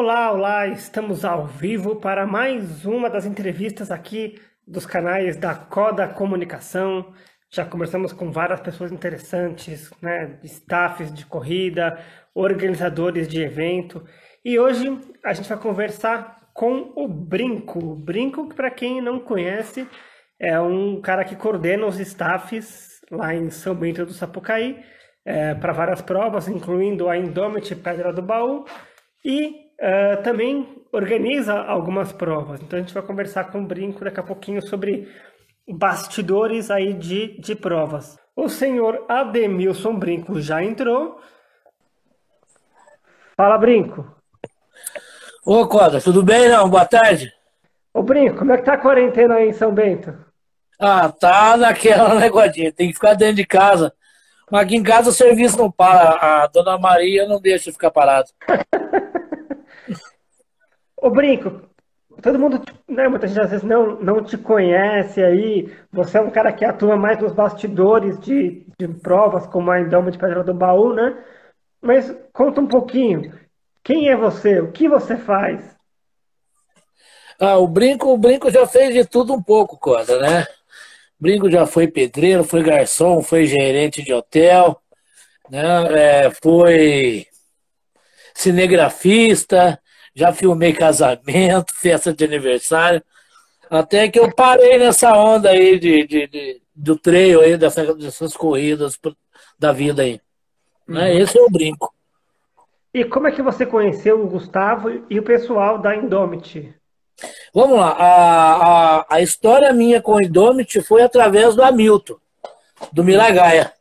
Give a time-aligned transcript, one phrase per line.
[0.00, 6.06] Olá, olá, estamos ao vivo para mais uma das entrevistas aqui dos canais da Coda
[6.06, 7.12] Comunicação.
[7.50, 10.38] Já conversamos com várias pessoas interessantes, né?
[10.44, 11.98] Staffs de corrida,
[12.32, 14.06] organizadores de evento.
[14.44, 17.80] E hoje a gente vai conversar com o Brinco.
[17.80, 19.84] O Brinco, para quem não conhece,
[20.38, 24.80] é um cara que coordena os staffs lá em São Bento do Sapucaí
[25.24, 28.64] é, para várias provas, incluindo a Indomit Pedra do Baú
[29.24, 32.60] e uh, também organiza algumas provas.
[32.60, 35.08] Então a gente vai conversar com o Brinco daqui a pouquinho sobre
[35.68, 38.18] bastidores aí de, de provas.
[38.34, 41.20] O senhor Ademilson Brinco já entrou.
[43.36, 44.16] Fala, Brinco.
[45.44, 46.68] Ô, Coda, tudo bem, não?
[46.68, 47.32] Boa tarde.
[47.92, 50.14] Ô, Brinco, como é que tá a quarentena aí em São Bento?
[50.78, 53.92] Ah, tá naquela negodinha, tem que ficar dentro de casa.
[54.50, 58.28] Mas aqui em casa o serviço não para, a dona Maria não deixa ficar parado.
[61.00, 61.62] Ô Brinco,
[62.20, 66.30] todo mundo, né, muita gente às vezes não, não te conhece aí, você é um
[66.30, 70.52] cara que atua mais nos bastidores de, de provas, como a Indoma de Pedra do
[70.52, 71.16] Baú, né?
[71.80, 73.32] Mas conta um pouquinho,
[73.84, 74.60] quem é você?
[74.60, 75.76] O que você faz?
[77.40, 80.42] Ah, o Brinco, o Brinco já fez de tudo um pouco, Coda, né?
[81.20, 84.82] O Brinco já foi pedreiro, foi garçom, foi gerente de hotel,
[85.48, 86.24] né?
[86.26, 87.28] É, foi
[88.34, 89.80] cinegrafista,
[90.18, 93.02] já filmei casamento, festa de aniversário,
[93.70, 98.36] até que eu parei nessa onda aí de, de, de do treino aí, dessas, dessas
[98.36, 98.98] corridas
[99.58, 100.20] da vida aí.
[100.86, 101.12] Né?
[101.12, 101.18] Uhum.
[101.18, 101.92] Esse é o brinco.
[102.92, 106.74] E como é que você conheceu o Gustavo e o pessoal da Indomit?
[107.52, 112.16] Vamos lá, a, a, a história minha com o Indomit foi através do Hamilton,
[112.92, 113.72] do Miragaia.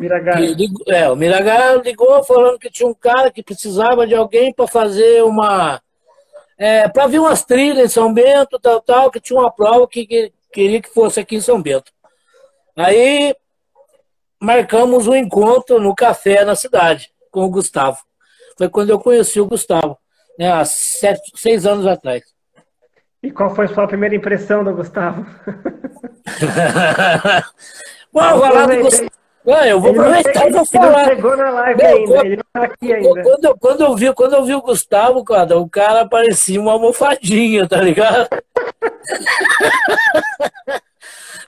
[0.00, 0.54] Miragaia.
[0.54, 4.66] Ligou, é, o Miragaia ligou falando que tinha um cara que precisava de alguém para
[4.66, 5.80] fazer uma.
[6.56, 10.06] É, para vir umas trilhas em São Bento, tal, tal, que tinha uma prova que,
[10.06, 11.92] que queria que fosse aqui em São Bento.
[12.76, 13.34] Aí
[14.40, 17.98] marcamos um encontro no café na cidade com o Gustavo.
[18.56, 19.96] Foi quando eu conheci o Gustavo,
[20.38, 22.22] né, há sete, seis anos atrás.
[23.22, 25.26] E qual foi a sua primeira impressão do Gustavo?
[28.12, 29.19] Bom, falar do Gustavo.
[29.52, 31.06] Ah, eu vou ele aproveitar e vou falar.
[31.06, 33.22] Ele chegou na live não, ainda, quando, ele não tá aqui ainda.
[33.22, 36.72] Quando, eu, quando, eu vi, quando eu vi o Gustavo, cara, o cara parecia uma
[36.72, 38.28] almofadinha, tá ligado?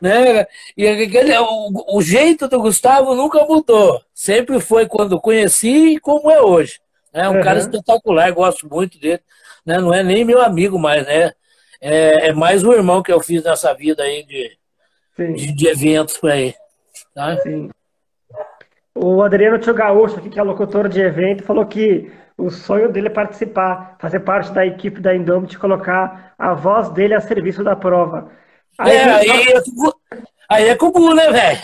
[0.01, 0.47] né?
[0.77, 4.03] E aquele, o, o, jeito do Gustavo nunca mudou.
[4.12, 6.81] Sempre foi quando conheci e como é hoje.
[7.12, 7.43] É um uhum.
[7.43, 9.21] cara espetacular, gosto muito dele.
[9.65, 9.79] Né?
[9.79, 11.33] Não é nem meu amigo mais, né?
[11.81, 14.57] É, é mais um irmão que eu fiz nessa vida aí de,
[15.35, 16.55] de, de, eventos por aí.
[17.15, 17.37] Tá?
[17.39, 17.71] Sim.
[18.95, 23.11] O Adriano Tio Gaúcho, que é locutor de evento, falou que o sonho dele é
[23.11, 28.31] participar, fazer parte da equipe da Indomit, colocar a voz dele a serviço da prova.
[28.79, 29.29] Aí, é, aí,
[30.49, 31.61] aí é comum, né, velho?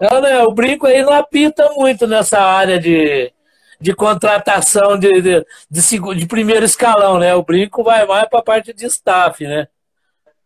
[0.22, 3.32] né, o brinco aí não apita muito nessa área de,
[3.80, 7.34] de contratação de, de, de, de primeiro escalão, né?
[7.34, 9.68] O brinco vai mais para a parte de staff, né?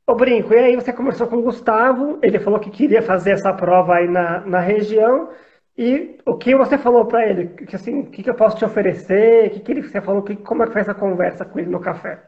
[0.06, 3.52] Ô Brinco, e aí você conversou com o Gustavo, ele falou que queria fazer essa
[3.52, 5.28] prova aí na, na região,
[5.76, 7.48] e o que você falou para ele?
[7.48, 9.46] Que, assim, o que, que eu posso te oferecer?
[9.46, 10.22] O que, que ele, você falou?
[10.22, 12.22] Que, como é que foi essa conversa com ele no café?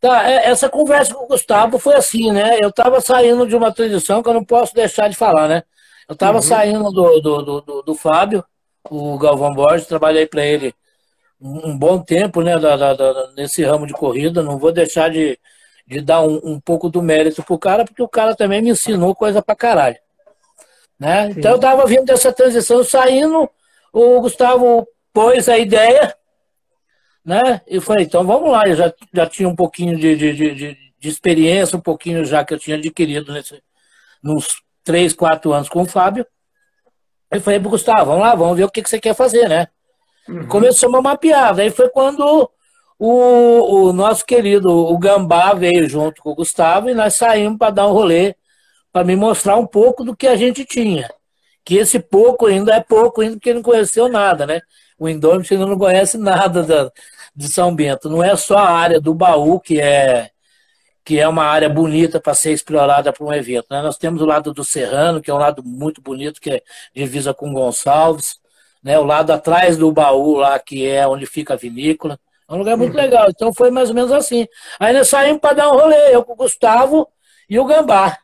[0.00, 2.56] Tá, é, essa conversa com o Gustavo foi assim, né?
[2.60, 5.62] Eu estava saindo de uma transição que eu não posso deixar de falar, né?
[6.08, 6.42] Eu estava uhum.
[6.42, 8.44] saindo do, do, do, do, Fábio,
[8.90, 10.74] o Galvão Borges, trabalhei para ele
[11.40, 15.38] um bom tempo, né, da, da, da, nesse ramo de corrida, não vou deixar de,
[15.86, 19.14] de dar um, um pouco do mérito pro cara, porque o cara também me ensinou
[19.14, 19.98] coisa pra caralho.
[20.98, 21.30] Né?
[21.30, 23.48] Então eu tava vindo dessa transição saindo,
[23.92, 26.14] o Gustavo pôs a ideia,
[27.24, 27.60] né?
[27.66, 31.08] E falei, então vamos lá, eu já, já tinha um pouquinho de, de, de, de
[31.08, 33.62] experiência, um pouquinho já que eu tinha adquirido nesse,
[34.22, 36.26] nos três, quatro anos com o Fábio.
[37.30, 39.68] Eu falei pro Gustavo, vamos lá, vamos ver o que, que você quer fazer, né?
[40.28, 40.46] Uhum.
[40.46, 41.62] Começou uma mapeada.
[41.62, 42.50] Aí foi quando
[43.04, 47.72] o, o nosso querido o Gambá veio junto com o Gustavo e nós saímos para
[47.72, 48.36] dar um rolê,
[48.92, 51.10] para me mostrar um pouco do que a gente tinha.
[51.64, 54.60] Que esse pouco ainda é pouco, ainda porque não conheceu nada, né?
[54.96, 56.92] O Indômito ainda não conhece nada da,
[57.34, 58.08] de São Bento.
[58.08, 60.30] Não é só a área do baú que é
[61.04, 63.66] que é uma área bonita para ser explorada para um evento.
[63.70, 63.82] Né?
[63.82, 66.62] Nós temos o lado do Serrano, que é um lado muito bonito, que é
[66.94, 68.36] divisa com Gonçalves,
[68.82, 68.96] né?
[68.98, 72.18] o lado atrás do baú lá, que é onde fica a vinícola.
[72.52, 73.30] É um lugar muito legal.
[73.30, 74.46] Então foi mais ou menos assim.
[74.78, 77.08] Aí nós saímos para dar um rolê, eu com o Gustavo
[77.48, 78.18] e o Gambá.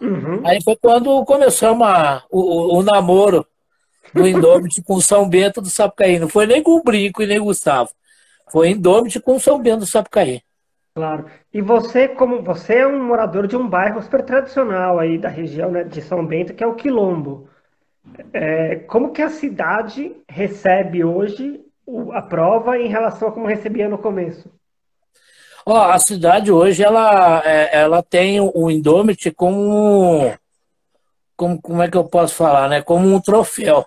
[0.00, 0.42] Uhum.
[0.44, 3.46] Aí foi quando começamos a, o, o, namoro
[4.12, 6.18] do Indômito com São Bento do Sapucaí.
[6.18, 7.90] Não foi nem com o Brinco e nem o Gustavo.
[8.50, 10.42] Foi Indômito com São Bento do Sapucaí.
[10.94, 11.26] Claro.
[11.54, 15.70] E você, como você é um morador de um bairro super tradicional aí da região
[15.70, 17.48] né, de São Bento, que é o Quilombo.
[18.32, 21.60] É, como que a cidade recebe hoje
[22.12, 24.50] a prova em relação a como recebia no começo?
[25.66, 30.32] Ó, a cidade hoje ela, é, ela tem o Indomit como,
[31.36, 32.82] como como é que eu posso falar, né?
[32.82, 33.86] Como um troféu.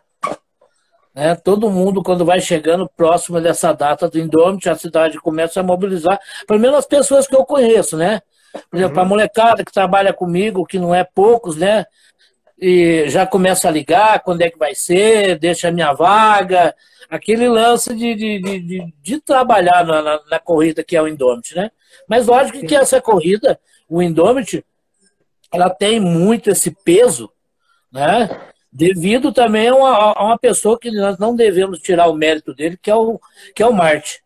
[1.14, 1.36] Né?
[1.36, 6.20] Todo mundo, quando vai chegando próximo dessa data do Indomit, a cidade começa a mobilizar,
[6.48, 8.22] pelo menos as pessoas que eu conheço, né?
[8.70, 9.04] Por exemplo, uhum.
[9.04, 11.86] a molecada que trabalha comigo, que não é poucos, né?
[12.60, 16.74] E já começa a ligar quando é que vai ser, deixa a minha vaga,
[17.10, 21.56] aquele lance de, de, de, de trabalhar na, na, na, corrida que é o Indomit,
[21.56, 21.72] né?
[22.08, 22.68] Mas lógico Sim.
[22.68, 23.60] que essa corrida,
[23.90, 24.66] o Indomit,
[25.52, 27.32] ela tem muito esse peso,
[27.92, 28.30] né?
[28.72, 32.76] Devido também a uma, a uma, pessoa que nós não devemos tirar o mérito dele,
[32.82, 33.20] que é o,
[33.56, 34.24] que é o Marte.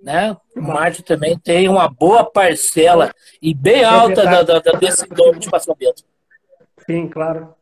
[0.00, 0.34] Né?
[0.56, 5.50] O Marte também tem uma boa parcela e bem alta da, da, da, desse Indomit
[5.50, 6.02] passamento.
[6.86, 7.54] Sim, claro.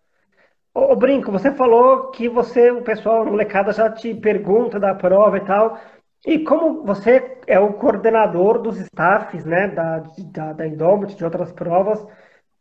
[0.73, 5.37] Ô, Brinco, você falou que você, o pessoal, a molecada já te pergunta da prova
[5.37, 5.79] e tal.
[6.25, 10.03] E como você é o coordenador dos staffs, né, da,
[10.33, 12.05] da, da Indomit, de outras provas,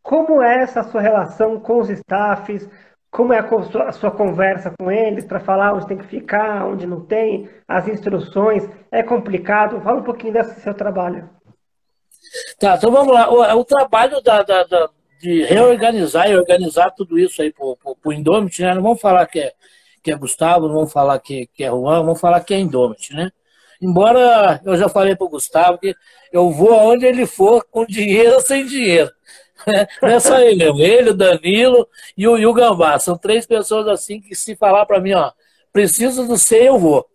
[0.02, 2.68] como é essa sua relação com os staffs?
[3.10, 6.64] Como é a sua, a sua conversa com eles para falar onde tem que ficar,
[6.66, 8.68] onde não tem, as instruções?
[8.90, 9.80] É complicado?
[9.80, 11.28] Fala um pouquinho desse seu trabalho.
[12.58, 13.28] Tá, então vamos lá.
[13.30, 18.12] O, o trabalho da, da, da, de reorganizar e organizar tudo isso aí para o
[18.12, 18.74] Indomit, né?
[18.74, 19.52] Não vamos falar que é,
[20.02, 23.14] que é Gustavo, não vamos falar que, que é Juan, vamos falar que é Indomit,
[23.14, 23.30] né?
[23.82, 25.94] Embora eu já falei para o Gustavo que
[26.32, 29.10] eu vou aonde ele for, com dinheiro ou sem dinheiro.
[30.00, 32.98] Não é só ele, ele, o Danilo e o, e o Gambá.
[32.98, 35.32] São três pessoas assim que se falar para mim, ó,
[35.72, 37.06] preciso do C, eu vou.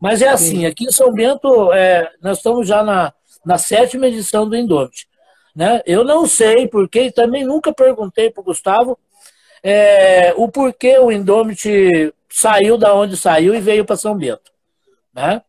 [0.00, 3.12] Mas é assim, aqui em São Bento, é, nós estamos já na,
[3.44, 5.06] na sétima edição do Indomit.
[5.54, 5.82] Né?
[5.84, 8.98] Eu não sei porquê, também nunca perguntei para o Gustavo
[9.62, 14.50] é, o porquê o Indomit saiu da onde saiu e veio para São Bento.
[15.14, 15.42] Né?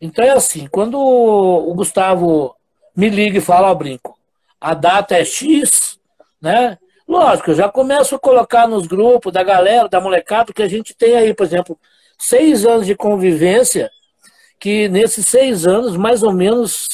[0.00, 2.54] Então é assim, quando o Gustavo
[2.94, 4.18] me liga e fala, ó, Brinco,
[4.60, 5.98] a data é X,
[6.40, 6.78] né?
[7.06, 10.94] Lógico, eu já começo a colocar nos grupos da galera, da molecada, que a gente
[10.94, 11.78] tem aí, por exemplo,
[12.18, 13.90] seis anos de convivência,
[14.58, 16.88] que nesses seis anos, mais ou menos,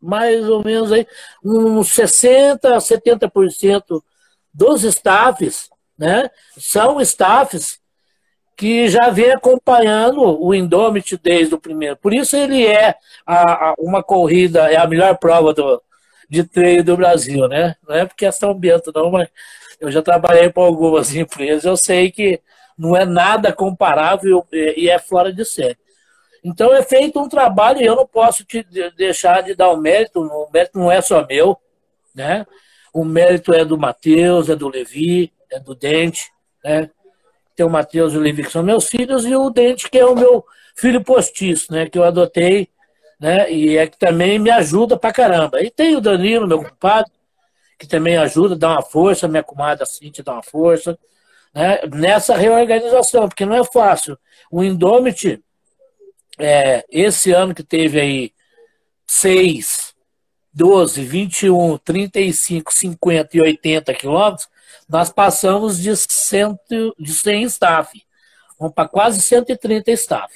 [0.00, 1.06] mais ou menos aí,
[1.44, 4.02] uns 60%, 70%
[4.52, 7.80] dos staffs, né, são staffs
[8.56, 11.96] que já vem acompanhando o Indomit desde o primeiro.
[11.96, 12.94] Por isso ele é
[13.26, 15.82] a, a, uma corrida, é a melhor prova do,
[16.28, 17.76] de treino do Brasil, né?
[17.86, 19.28] Não é porque é São Bento, não, mas
[19.78, 22.40] eu já trabalhei para algumas empresas, eu sei que
[22.78, 25.78] não é nada comparável e é fora de série.
[26.44, 28.64] Então é feito um trabalho e eu não posso te
[28.96, 31.56] deixar de dar o mérito, o mérito não é só meu,
[32.14, 32.46] né?
[32.92, 36.30] O mérito é do Matheus, é do Levi, é do Dente,
[36.64, 36.90] né?
[37.54, 40.04] Tem o Matheus e o Levi que são meus filhos e o Dente que é
[40.04, 40.44] o meu
[40.74, 41.88] filho postiço, né?
[41.88, 42.68] Que eu adotei
[43.18, 43.50] né?
[43.50, 45.62] E é que também me ajuda pra caramba.
[45.62, 47.10] E tem o Danilo, meu compadre,
[47.78, 50.98] que também ajuda, dá uma força, minha comadre te dá uma força,
[51.54, 51.80] né?
[51.94, 54.18] Nessa reorganização, porque não é fácil.
[54.50, 55.42] O Indomit,
[56.38, 58.32] é, esse ano que teve aí
[59.06, 59.94] 6,
[60.52, 64.48] 12, 21, 35, 50 e 80 quilômetros,
[64.88, 68.02] nós passamos de, cento, de 100 staff.
[68.58, 70.32] Vamos para quase 130 staff.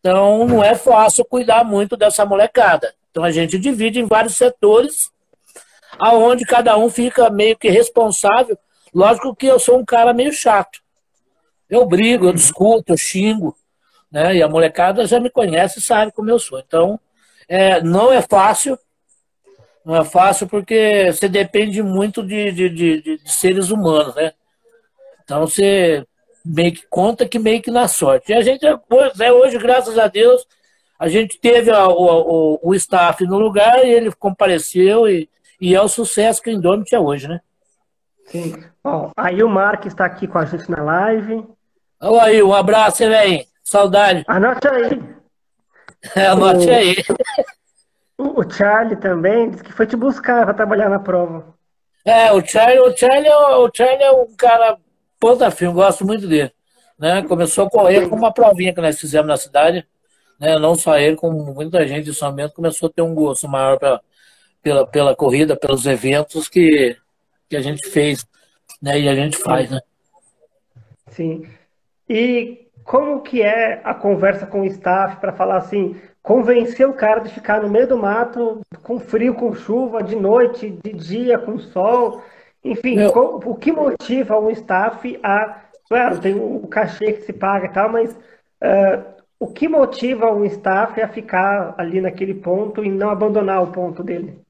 [0.00, 2.92] Então, não é fácil cuidar muito dessa molecada.
[3.10, 5.10] Então, a gente divide em vários setores,
[5.98, 8.58] aonde cada um fica meio que responsável.
[8.92, 10.80] Lógico que eu sou um cara meio chato.
[11.70, 13.56] Eu brigo, eu discuto, eu xingo,
[14.12, 14.36] né?
[14.36, 16.58] E a molecada já me conhece e sabe como eu sou.
[16.58, 17.00] Então,
[17.48, 18.78] é, não é fácil,
[19.84, 24.32] não é fácil porque você depende muito de, de, de, de seres humanos, né?
[25.24, 26.06] Então, você
[26.44, 28.32] meio que conta que meio que na sorte.
[28.32, 30.46] E a gente, é, hoje, graças a Deus,
[30.98, 35.28] a gente teve a, o, o, o, staff no lugar e ele compareceu e,
[35.60, 37.40] e é o sucesso que o Indomit é hoje, né?
[38.26, 38.62] Sim.
[38.82, 41.44] Bom, aí o Mark está aqui com a gente na live.
[42.00, 43.44] Oi, aí, um abraço, velho.
[43.72, 44.22] Saudade.
[44.28, 45.02] Anote aí.
[46.14, 46.96] É, anote o, aí.
[48.18, 51.54] O, Charlie também disse que foi te buscar para trabalhar na prova.
[52.04, 54.76] É, o Charlie, o Charlie, é o Charlie é um cara
[55.18, 56.52] Ponta firme, gosto muito dele.
[56.98, 57.22] Né?
[57.22, 59.86] Começou a correr com uma provinha que nós fizemos na cidade.
[60.38, 60.58] Né?
[60.58, 63.78] Não só ele, como muita gente de São Bento começou a ter um gosto maior
[63.78, 64.02] pra,
[64.62, 66.94] pela, pela corrida, pelos eventos que,
[67.48, 68.26] que a gente fez
[68.82, 69.00] né?
[69.00, 69.70] e a gente faz.
[69.70, 69.80] Né?
[71.08, 71.48] Sim.
[72.08, 77.20] E como que é a conversa com o staff para falar assim, convencer o cara
[77.20, 81.58] de ficar no meio do mato, com frio, com chuva, de noite, de dia, com
[81.58, 82.22] sol,
[82.64, 83.10] enfim, Meu...
[83.44, 87.90] o que motiva um staff a, claro, tem o cachê que se paga e tal,
[87.90, 89.04] mas uh,
[89.38, 94.02] o que motiva um staff a ficar ali naquele ponto e não abandonar o ponto
[94.02, 94.40] dele?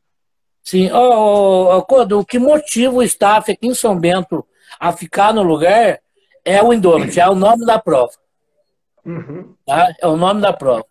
[0.62, 4.46] Sim, oh, oh, o que motiva o staff aqui em São Bento
[4.78, 5.98] a ficar no lugar
[6.44, 8.12] é o Indomit, é o nome da prova.
[9.04, 9.54] Uhum.
[9.66, 9.94] Tá?
[10.00, 10.86] É o nome da prova.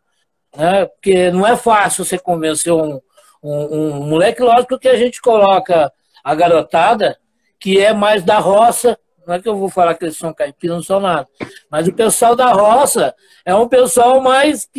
[0.55, 0.85] Né?
[0.85, 2.99] Porque não é fácil você convencer um,
[3.41, 5.91] um, um, moleque, lógico que a gente coloca
[6.23, 7.17] a garotada,
[7.59, 10.75] que é mais da roça, não é que eu vou falar que eles são caipiras,
[10.75, 11.27] não são nada,
[11.69, 13.15] mas o pessoal da roça
[13.45, 14.69] é um pessoal mais.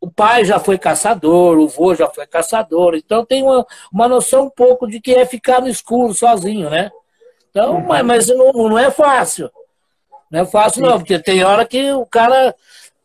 [0.00, 4.46] O pai já foi caçador, o vô já foi caçador, então tem uma, uma noção
[4.46, 6.90] um pouco de que é ficar no escuro sozinho, né?
[7.50, 7.86] Então, uhum.
[7.86, 9.50] mas, mas não, não é fácil.
[10.30, 12.54] Não é fácil, não, porque tem hora que o cara,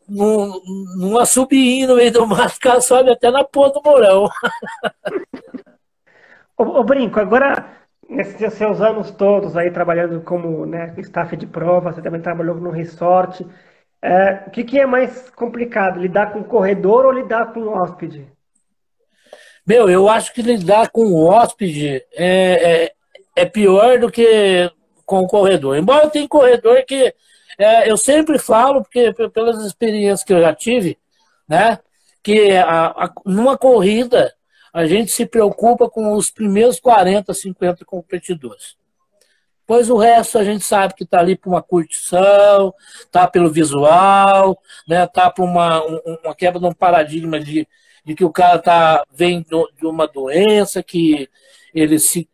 [0.08, 0.60] num,
[0.98, 4.28] numa subinha no meio do mato, o cara sobe até na ponta do morão.
[6.58, 7.64] ô, ô, Brinco, agora,
[8.08, 12.70] nesses seus anos todos aí trabalhando como né, staff de prova, você também trabalhou no
[12.70, 13.46] resort.
[14.02, 17.70] É, o que, que é mais complicado, lidar com o corredor ou lidar com o
[17.70, 18.30] hóspede?
[19.66, 22.92] Meu, eu acho que lidar com o hóspede é, é,
[23.34, 24.70] é pior do que
[25.04, 25.76] com o corredor.
[25.76, 27.14] Embora tenha corredor que
[27.58, 30.98] é, eu sempre falo, porque pelas experiências que eu já tive,
[31.48, 31.78] né,
[32.22, 34.34] que a, a, numa corrida
[34.72, 38.76] a gente se preocupa com os primeiros 40, 50 competidores.
[39.66, 44.58] Pois o resto a gente sabe que está ali para uma curtição, está pelo visual,
[44.86, 47.66] né, tá para uma, uma quebra de um paradigma de,
[48.04, 51.28] de que o cara tá, vem de uma doença, que
[51.72, 52.28] ele se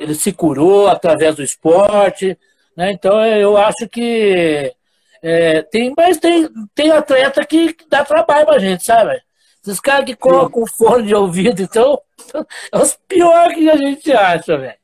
[0.00, 2.36] ele se curou através do esporte,
[2.76, 2.90] né?
[2.90, 4.74] Então eu acho que
[5.22, 9.20] é, tem, mas tem, tem atleta que, dá trabalho pra gente, sabe?
[9.62, 12.00] Esses caras que colocam fone de ouvido, então,
[12.72, 14.78] é os piores que a gente acha, velho.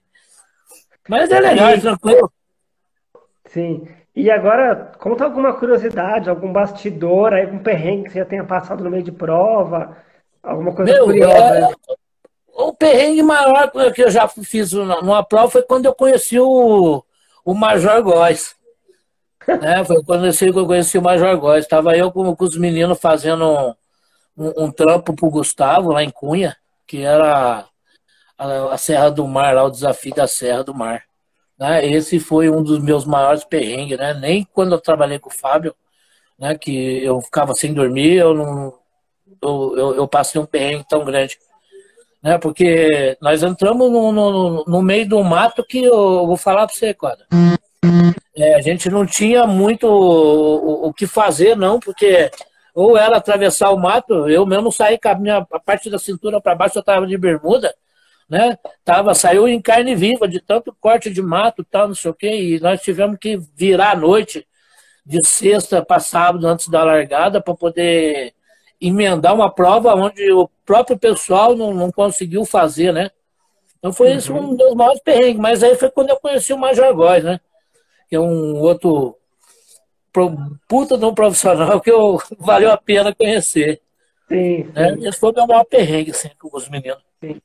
[1.08, 2.30] Mas é legal, é tranquilo.
[3.46, 3.88] Sim.
[4.14, 8.90] E agora, conta alguma curiosidade, algum bastidor, algum perrengue que você já tenha passado no
[8.90, 9.96] meio de prova,
[10.42, 11.70] alguma coisa Meu, curiosa.
[11.88, 11.96] É,
[12.56, 17.04] o perrengue maior que eu já fiz numa prova foi quando eu conheci o,
[17.44, 18.56] o Major Góes.
[19.60, 19.84] né?
[19.84, 21.64] Foi quando eu conheci o Major Góes.
[21.64, 23.76] Estava eu com, com, os meninos fazendo
[24.36, 27.66] um, um, trampo pro Gustavo lá em Cunha, que era
[28.38, 31.04] a, a, Serra do Mar, lá o desafio da Serra do Mar.
[31.58, 31.86] Né?
[31.86, 34.14] Esse foi um dos meus maiores perrengues, né?
[34.14, 35.74] Nem quando eu trabalhei com o Fábio,
[36.38, 36.56] né?
[36.56, 38.74] Que eu ficava sem dormir, eu não.
[39.42, 41.38] Eu, eu, eu passei um perrengue tão grande
[42.22, 42.38] né?
[42.38, 46.94] Porque nós entramos no, no, no meio do mato que eu vou falar para você,
[46.94, 47.26] Coda.
[48.36, 52.30] É, a gente não tinha muito o, o, que fazer, não, porque
[52.74, 56.40] ou era atravessar o mato, eu mesmo saí com a minha a parte da cintura
[56.40, 57.74] para baixo, eu estava de bermuda,
[58.28, 58.58] né?
[58.84, 62.56] Tava, saiu em carne viva, de tanto corte de mato tal, não sei o quê,
[62.56, 64.46] e nós tivemos que virar à noite,
[65.04, 68.34] de sexta para sábado, antes da largada, para poder
[68.80, 73.10] emendar uma prova onde o próprio pessoal não, não conseguiu fazer, né?
[73.78, 74.16] Então foi uhum.
[74.16, 75.40] isso um dos maiores perrengues.
[75.40, 77.40] Mas aí foi quando eu conheci o Major Góes, né?
[78.08, 79.16] Que é um outro
[80.66, 83.80] puta de um profissional que eu, valeu a pena conhecer.
[84.28, 84.94] Sim, né?
[84.94, 85.08] sim.
[85.08, 87.04] Esse foi o meu maior perrengue, assim, com os meninos.
[87.20, 87.40] Sim.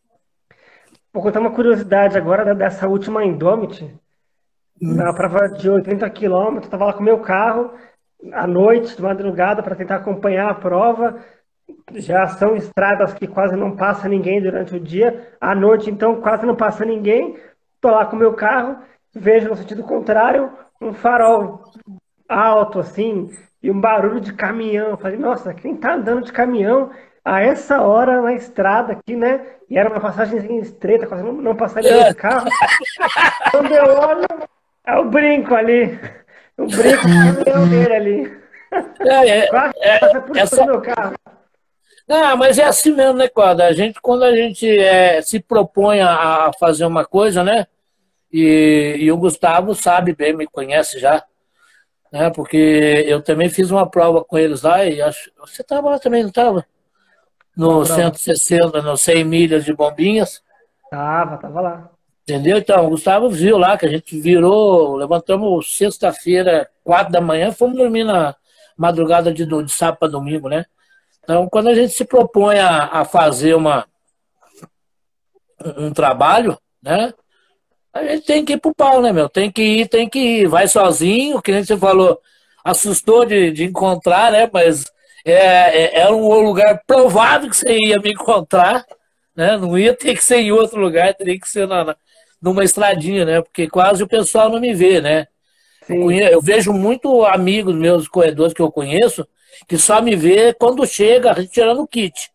[1.13, 3.83] Vou contar uma curiosidade agora dessa última Indomit.
[4.81, 4.95] Hum.
[4.95, 7.71] Na prova de 80 quilômetros, estava lá com o meu carro
[8.33, 11.17] à noite, de madrugada, para tentar acompanhar a prova.
[11.93, 15.29] Já são estradas que quase não passa ninguém durante o dia.
[15.39, 17.37] À noite, então, quase não passa ninguém.
[17.75, 18.77] Estou lá com o meu carro,
[19.13, 21.63] vejo no sentido contrário um farol
[22.27, 23.29] alto, assim,
[23.61, 24.97] e um barulho de caminhão.
[24.97, 26.89] falei, nossa, quem está andando de caminhão
[27.23, 29.45] a essa hora na estrada aqui, né?
[29.69, 32.47] E era uma passagem estreita, quase não, não passaria de carro.
[33.51, 34.27] Quando eu olho,
[34.85, 35.99] é o brinco ali.
[36.61, 38.41] O brinco do caminhão dele ali.
[39.01, 39.49] É, é,
[39.81, 40.65] é, por essa...
[40.65, 41.15] meu carro.
[42.07, 43.67] Não, mas é assim mesmo, né, Quadra?
[43.67, 47.65] A gente, quando a gente é, se propõe a fazer uma coisa, né?
[48.31, 51.23] E, e, o Gustavo sabe bem, me conhece já,
[52.11, 52.29] né?
[52.29, 55.31] Porque eu também fiz uma prova com eles lá e acho.
[55.39, 56.65] Você estava lá também, não estava?
[57.55, 60.41] No não, 160, no 100 milhas de bombinhas.
[60.89, 61.90] Tava, tava lá.
[62.23, 62.57] Entendeu?
[62.57, 67.77] Então, o Gustavo viu lá que a gente virou, levantamos sexta-feira, quatro da manhã, fomos
[67.77, 68.35] dormir na
[68.77, 70.65] madrugada de, de sábado para domingo, né?
[71.23, 73.85] Então, quando a gente se propõe a, a fazer uma,
[75.77, 77.13] um trabalho, né?
[77.93, 79.27] A gente tem que ir pro pau, né, meu?
[79.27, 80.47] Tem que ir, tem que ir.
[80.47, 82.19] Vai sozinho, que nem você falou,
[82.63, 84.49] assustou de, de encontrar, né?
[84.51, 84.85] Mas
[85.25, 88.85] é, é, era um lugar provável que você ia me encontrar,
[89.35, 89.57] né?
[89.57, 91.95] Não ia ter que ser em outro lugar, teria que ser na
[92.41, 93.41] numa estradinha, né?
[93.41, 95.27] Porque quase o pessoal não me vê, né?
[95.87, 99.27] Eu, conheço, eu, vejo muito amigos meus corredores que eu conheço
[99.67, 102.31] que só me vê quando chega retirando o kit.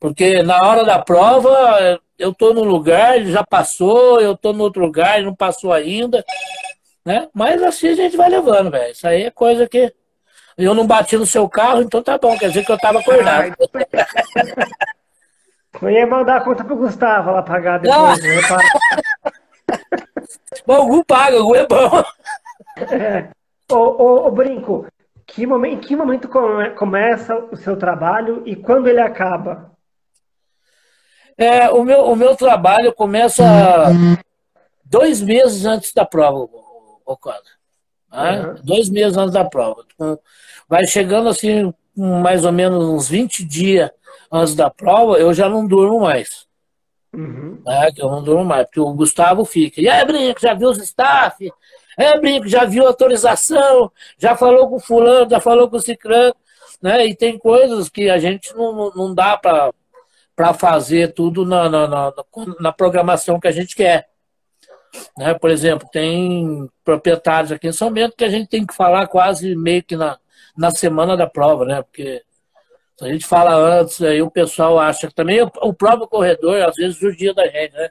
[0.00, 4.64] Porque na hora da prova eu tô no lugar, ele já passou, eu tô no
[4.64, 6.24] outro lugar, ele não passou ainda,
[7.04, 7.28] né?
[7.32, 8.92] Mas assim a gente vai levando, velho.
[8.92, 9.92] Isso aí é coisa que
[10.56, 13.54] eu não bati no seu carro, então tá bom, quer dizer que eu tava acordado.
[15.80, 18.22] Eu ia mandar a conta pro Gustavo lá pagar depois.
[18.22, 18.40] Né?
[20.66, 22.04] bom, o Gu paga, o Gu é bom.
[22.92, 23.28] É.
[23.70, 24.86] Ô, ô, ô, Brinco,
[25.26, 29.70] que momento, em que momento come, começa o seu trabalho e quando ele acaba?
[31.36, 33.44] É, o, meu, o meu trabalho começa
[34.84, 36.48] dois meses antes da prova,
[37.06, 37.18] o
[38.12, 38.40] né?
[38.40, 38.54] uhum.
[38.64, 39.84] Dois meses antes da prova.
[39.94, 40.18] Então,
[40.68, 43.90] vai chegando assim, mais ou menos uns 20 dias
[44.30, 46.46] antes da prova, eu já não durmo mais.
[47.12, 47.60] Uhum.
[47.64, 47.90] Né?
[47.96, 49.80] Eu não durmo mais, porque o Gustavo fica.
[49.80, 51.50] E aí, Brinco, já viu os staff?
[51.96, 53.90] É, Brinco, já viu a autorização?
[54.18, 56.34] Já falou com o fulano, já falou com o ciclano?
[56.80, 57.06] Né?
[57.06, 59.72] E tem coisas que a gente não, não dá para
[60.36, 62.12] para fazer tudo na, na, na,
[62.60, 64.08] na, programação que a gente quer.
[65.16, 65.34] Né?
[65.34, 69.56] Por exemplo, tem proprietários aqui em São Bento que a gente tem que falar quase
[69.56, 70.16] meio que na,
[70.56, 71.82] na semana da prova, né?
[71.82, 72.22] Porque
[73.00, 76.98] a gente fala antes, aí o pessoal acha que também o próprio corredor, às vezes,
[76.98, 77.90] judia da gente, né?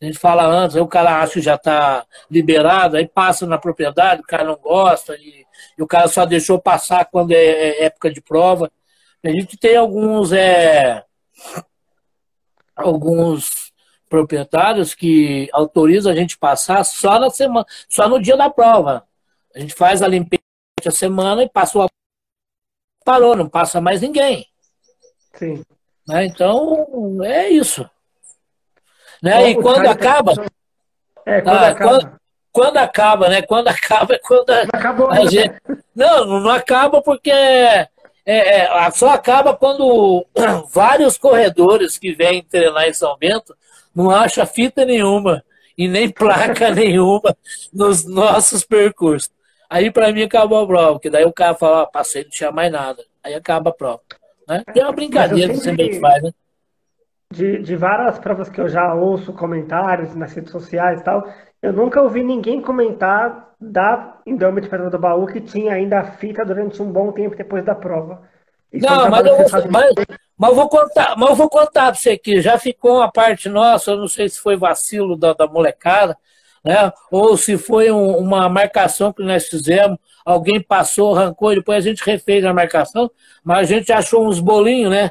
[0.00, 3.56] A gente fala antes, aí o cara acha que já está liberado, aí passa na
[3.56, 5.46] propriedade, o cara não gosta, e,
[5.78, 8.70] e o cara só deixou passar quando é, é época de prova.
[9.22, 11.04] A gente tem alguns é,
[12.74, 13.72] alguns
[14.08, 19.06] proprietários que autorizam a gente passar só na semana, só no dia da prova.
[19.54, 20.42] A gente faz a limpeza
[20.84, 21.88] a semana e passou a
[23.02, 24.46] parou, não passa mais ninguém.
[25.34, 25.64] Sim.
[26.06, 26.26] Né?
[26.26, 26.86] Então,
[27.24, 27.88] é isso.
[29.22, 29.50] Né?
[29.50, 30.32] e quando acaba.
[31.24, 31.90] É, quando ah, acaba.
[31.90, 32.20] Quando,
[32.52, 33.42] quando, acaba, né?
[33.42, 35.54] Quando acaba é quando a, acabou, a gente.
[35.94, 37.88] Não, não acaba porque é,
[38.26, 40.26] é, só acaba quando
[40.72, 43.56] vários corredores que vêm treinar em São Bento
[43.94, 45.44] não acham fita nenhuma
[45.76, 47.36] e nem placa nenhuma
[47.72, 49.30] nos nossos percursos.
[49.72, 52.52] Aí para mim acabou a prova, porque daí o cara fala, ah, passei, não tinha
[52.52, 53.02] mais nada.
[53.24, 54.02] Aí acaba a prova.
[54.46, 54.62] Né?
[54.76, 56.30] É uma brincadeira que você faz, né?
[57.32, 61.26] De, de várias provas que eu já ouço comentários nas redes sociais e tal,
[61.62, 66.44] eu nunca ouvi ninguém comentar da Indomit Pedra do Baú que tinha ainda a fita
[66.44, 68.28] durante um bom tempo depois da prova.
[68.70, 69.46] Isso não, é mas eu, vou,
[70.38, 72.42] mas, vou contar, mas eu vou contar para você aqui.
[72.42, 76.14] Já ficou uma parte nossa, eu não sei se foi vacilo da, da molecada,
[76.64, 76.92] né?
[77.10, 82.04] Ou se foi um, uma marcação que nós fizemos, alguém passou, arrancou, depois a gente
[82.04, 83.10] refez a marcação,
[83.42, 85.10] mas a gente achou uns bolinhos, né?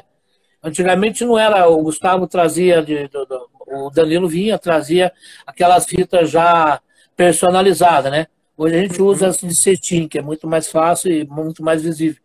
[0.62, 5.12] Antigamente não era, o Gustavo trazia de, do, do, o Danilo vinha, trazia
[5.46, 6.80] aquelas fitas já
[7.16, 8.26] personalizadas, né?
[8.56, 11.82] Hoje a gente usa essa de cetim, que é muito mais fácil e muito mais
[11.82, 12.20] visível.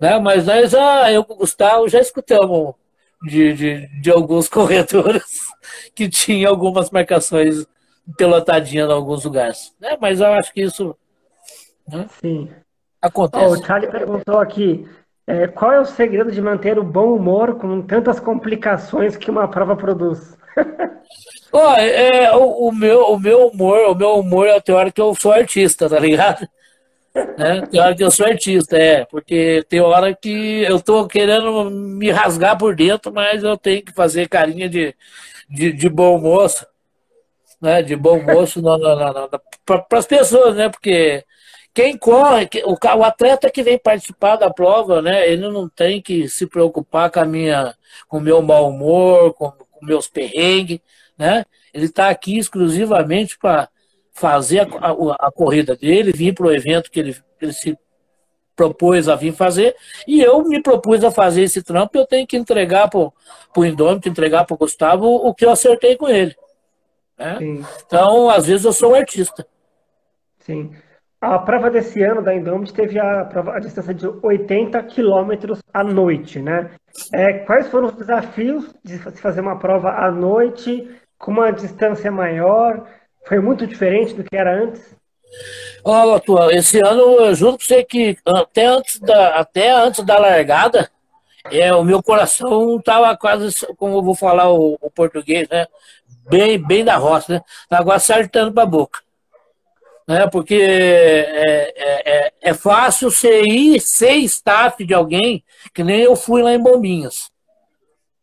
[0.00, 0.18] Né?
[0.18, 0.72] Mas nós
[1.12, 2.74] eu com o Gustavo já escutamos
[3.22, 5.24] de, de, de alguns corretores
[5.94, 7.66] que tinham algumas marcações
[8.16, 9.74] pelotadinhas em alguns lugares.
[9.80, 9.96] Né?
[10.00, 10.96] Mas eu acho que isso
[11.88, 12.06] né?
[12.20, 12.48] Sim.
[13.00, 13.44] acontece.
[13.44, 14.86] Oh, o Charlie perguntou aqui,
[15.26, 19.48] é, qual é o segredo de manter o bom humor com tantas complicações que uma
[19.48, 20.36] prova produz?
[21.52, 25.00] oh, é, o, o, meu, o meu humor, o meu humor é a hora que
[25.00, 26.46] eu sou artista, tá ligado?
[27.38, 27.62] né?
[27.70, 32.10] Tem hora que eu sou artista, é, porque tem hora que eu tô querendo me
[32.10, 34.94] rasgar por dentro, mas eu tenho que fazer carinha de,
[35.48, 36.66] de, de bom moço,
[37.64, 37.82] né?
[37.82, 38.62] De bom moço
[39.64, 40.68] para as pessoas, né?
[40.68, 41.24] Porque
[41.72, 45.26] quem corre, o, o atleta que vem participar da prova, né?
[45.28, 47.74] Ele não tem que se preocupar com a minha,
[48.06, 50.78] com o meu mau humor, com, com meus perrengues,
[51.16, 51.44] né?
[51.72, 53.68] Ele está aqui exclusivamente para
[54.12, 57.76] fazer a, a, a, corrida dele, vir para o evento que ele, ele se
[58.54, 59.74] propôs a vir fazer,
[60.06, 64.08] e eu me propus a fazer esse trampo, eu tenho que entregar para o Indômito,
[64.08, 66.36] entregar para o Gustavo o que eu acertei com ele.
[67.18, 67.38] Né?
[67.86, 69.46] Então, às vezes eu sou um artista.
[70.40, 70.72] Sim.
[71.20, 75.82] A prova desse ano da Indomit teve a, prova, a distância de 80 quilômetros à
[75.82, 76.70] noite, né?
[77.14, 80.86] É, quais foram os desafios de se fazer uma prova à noite
[81.18, 82.86] com uma distância maior?
[83.26, 84.94] Foi muito diferente do que era antes?
[85.82, 86.20] Olha,
[86.54, 90.90] esse ano eu juro para você que até antes da, até antes da largada,
[91.50, 95.66] é, o meu coração estava quase, como eu vou falar o, o português, né?
[96.28, 97.42] Bem, bem da roça, né?
[97.70, 99.00] Agora acertando para a boca.
[100.06, 100.26] Né?
[100.28, 106.14] Porque é, é, é, é fácil você ir ser staff de alguém, que nem eu
[106.14, 107.30] fui lá em Bombinhas.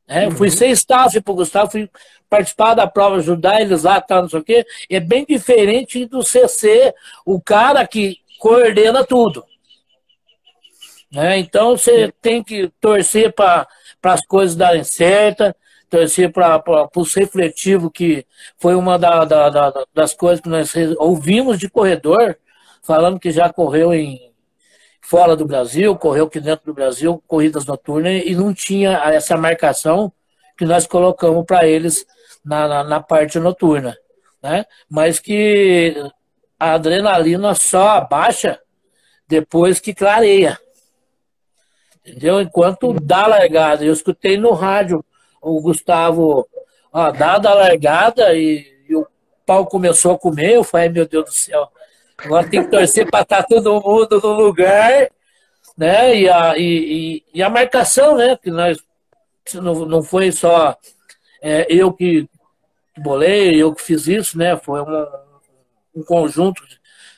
[0.07, 0.31] É, uhum.
[0.31, 1.89] Fui ser staff para o Gustavo, fui
[2.29, 4.65] participar da prova, ajudar eles lá, tal, não sei o quê.
[4.89, 6.93] É bem diferente do CC,
[7.25, 9.45] o cara que coordena tudo.
[11.11, 11.39] Né?
[11.39, 13.67] Então você tem que torcer para
[14.03, 15.53] as coisas darem certo,
[15.91, 18.25] torcer para os refletivos, que
[18.58, 22.38] foi uma da, da, da, das coisas que nós ouvimos de corredor,
[22.82, 24.32] falando que já correu em
[25.01, 30.13] fora do Brasil, correu aqui dentro do Brasil, corridas noturnas, e não tinha essa marcação
[30.58, 32.06] que nós colocamos para eles
[32.43, 33.97] na, na, na, parte noturna.
[34.41, 34.63] Né?
[34.89, 35.93] Mas que
[36.58, 38.62] a adrenalina só abaixa
[39.27, 40.58] depois que clareia.
[42.06, 42.39] Entendeu?
[42.39, 43.84] Enquanto dá largada.
[43.84, 45.04] Eu escutei no rádio
[45.41, 46.47] o Gustavo,
[46.93, 49.08] ó, dada a largada e, e, o
[49.45, 51.67] pau começou a comer, eu falei, meu Deus do céu,
[52.17, 55.10] agora tem que torcer para estar tá todo mundo no lugar,
[55.77, 56.15] né?
[56.15, 58.38] E a, e, e, a marcação, né?
[58.38, 58.77] Que nós
[59.56, 60.77] não, não foi só
[61.41, 62.30] é, eu que
[62.97, 64.56] bolei, eu que fiz isso, né?
[64.58, 65.08] Foi um,
[65.95, 66.63] um conjunto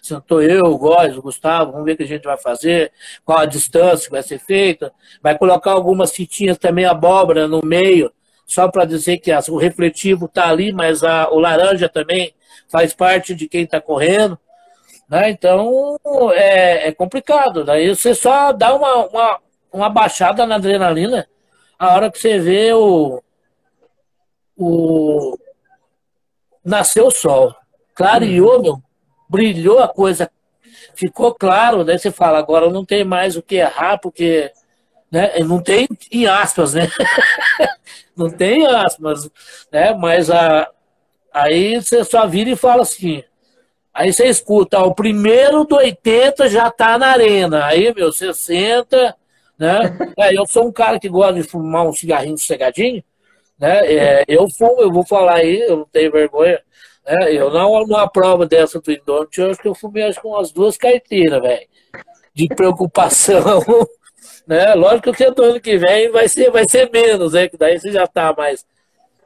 [0.03, 2.91] sentou eu, o Góis, o Gustavo, vamos ver o que a gente vai fazer,
[3.23, 8.11] qual a distância que vai ser feita, vai colocar algumas fitinhas também abóbora no meio,
[8.45, 12.35] só para dizer que o refletivo está ali, mas a, o laranja também
[12.69, 14.37] faz parte de quem está correndo.
[15.09, 15.29] Né?
[15.29, 15.87] Então
[16.33, 17.63] é, é, complicado.
[17.63, 19.39] Daí você só dá uma, uma,
[19.71, 21.27] uma baixada na adrenalina
[21.79, 23.23] a hora que você vê o,
[24.57, 25.37] o
[26.63, 27.55] nasceu o sol.
[27.95, 28.83] Clareou, meu,
[29.33, 30.29] brilhou a coisa,
[30.93, 34.51] ficou claro, daí você fala, agora não tem mais o que errar, porque
[35.11, 36.87] né, não tem em aspas, né?
[38.15, 39.27] não tem aspas,
[39.71, 39.91] né?
[39.95, 40.69] Mas a,
[41.33, 43.23] aí você só vira e fala assim.
[43.91, 47.65] Aí você escuta, ó, o primeiro do 80 já tá na arena.
[47.65, 49.15] Aí, meu, 60,
[49.57, 49.97] né?
[50.17, 53.03] É, eu sou um cara que gosta de fumar um cigarrinho sossegadinho,
[53.57, 53.85] né?
[53.91, 56.59] É, eu fumo, eu vou falar aí, eu não tenho vergonha.
[57.05, 60.29] É, eu não, numa prova dessa do Indômito, eu acho que eu fumei acho, com
[60.29, 61.67] umas duas carteiras, velho.
[62.33, 63.43] De preocupação.
[64.47, 64.73] né?
[64.73, 67.47] Lógico que o ano que vem vai ser, vai ser menos, né?
[67.47, 68.65] Que daí você já tá mais,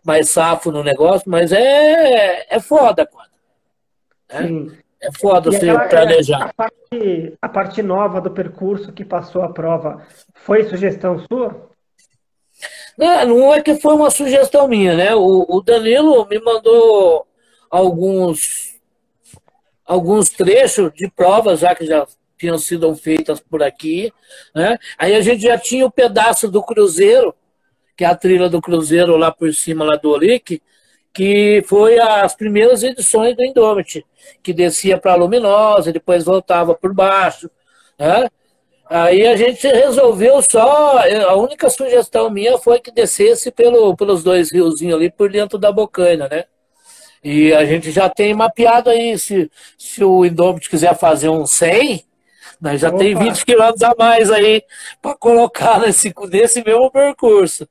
[0.04, 3.28] mais safo no negócio, mas é, é foda, quando.
[4.34, 4.78] Né?
[5.00, 6.50] É foda você aquela, planejar.
[6.50, 10.02] A parte, a parte nova do percurso que passou a prova
[10.34, 11.70] foi sugestão sua?
[12.98, 15.14] Não, não é que foi uma sugestão minha, né?
[15.14, 17.27] O, o Danilo me mandou
[17.70, 18.80] alguns,
[19.86, 22.06] alguns trechos de provas já que já
[22.38, 24.14] tinham sido feitas por aqui.
[24.54, 24.78] Né?
[24.98, 27.34] Aí a gente já tinha o pedaço do Cruzeiro,
[27.96, 30.62] que é a trilha do Cruzeiro lá por cima lá do Olique,
[31.14, 34.06] que foi as primeiras edições do Indomit,
[34.44, 37.50] que descia para a Luminosa, depois voltava por baixo.
[37.98, 38.30] Né?
[38.90, 44.52] Aí a gente resolveu só, a única sugestão minha foi que descesse pelo, pelos dois
[44.52, 46.46] riozinhos ali por dentro da Bocaina, né?
[47.24, 52.06] E a gente já tem mapeado aí, se, se o Indomit quiser fazer um 100,
[52.60, 52.98] nós já Opa.
[52.98, 54.64] tem 20 quilômetros a mais aí
[55.02, 57.68] para colocar nesse, nesse mesmo percurso.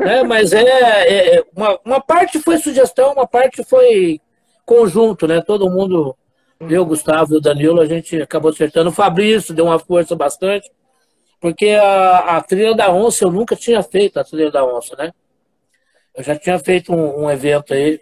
[0.00, 4.20] É, mas é, é, é, uma, uma parte foi sugestão, uma parte foi
[4.64, 5.40] conjunto, né?
[5.40, 6.16] Todo mundo,
[6.60, 8.90] eu, Gustavo e o Danilo, a gente acabou acertando.
[8.90, 10.70] O Fabrício deu uma força bastante,
[11.40, 15.12] porque a, a trilha da onça, eu nunca tinha feito a trilha da onça, né?
[16.14, 17.98] Eu já tinha feito um, um evento aí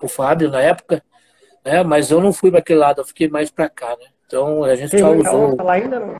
[0.00, 1.02] o Fábio na época,
[1.64, 1.82] né?
[1.82, 4.06] Mas eu não fui para aquele lado, eu fiquei mais para cá, né?
[4.26, 5.56] Então a gente Tem só usou.
[5.56, 6.16] Falar ainda não?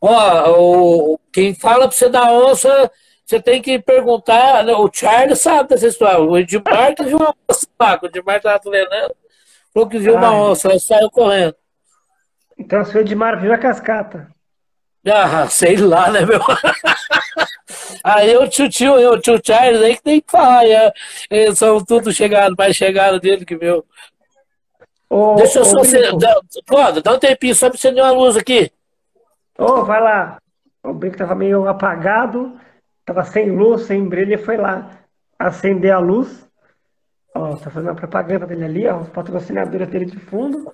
[0.00, 2.90] Ó, o, quem fala para você da onça,
[3.24, 4.64] você tem que perguntar.
[4.64, 4.72] Né?
[4.74, 6.20] O Charles sabe dessa história.
[6.20, 9.14] O Edmar que viu uma onça lá, o Edmar estava treinando,
[9.72, 11.54] falou que viu uma onça, ele saiu correndo.
[12.56, 14.28] Então se o Edmar viu a cascata.
[15.06, 16.40] Ah, sei lá, né, meu?
[18.04, 20.64] Aí o tio, tio, o tio Charles aí que tem que falar.
[20.66, 20.92] É,
[21.30, 23.84] eles são tudo chegado, mais chegado dele que meu.
[25.10, 25.82] Ô, Deixa eu só.
[25.84, 28.70] Ser, dá, pode, dá um tempinho só pra acender uma luz aqui.
[29.58, 30.38] Ô, oh, vai lá.
[30.82, 32.58] O brinco tava meio apagado,
[33.04, 34.90] tava sem luz, sem brilho, foi lá
[35.38, 36.46] acender a luz.
[37.34, 40.72] Ó, tá fazendo a propaganda dele ali, ó, os patrocinadores dele de fundo.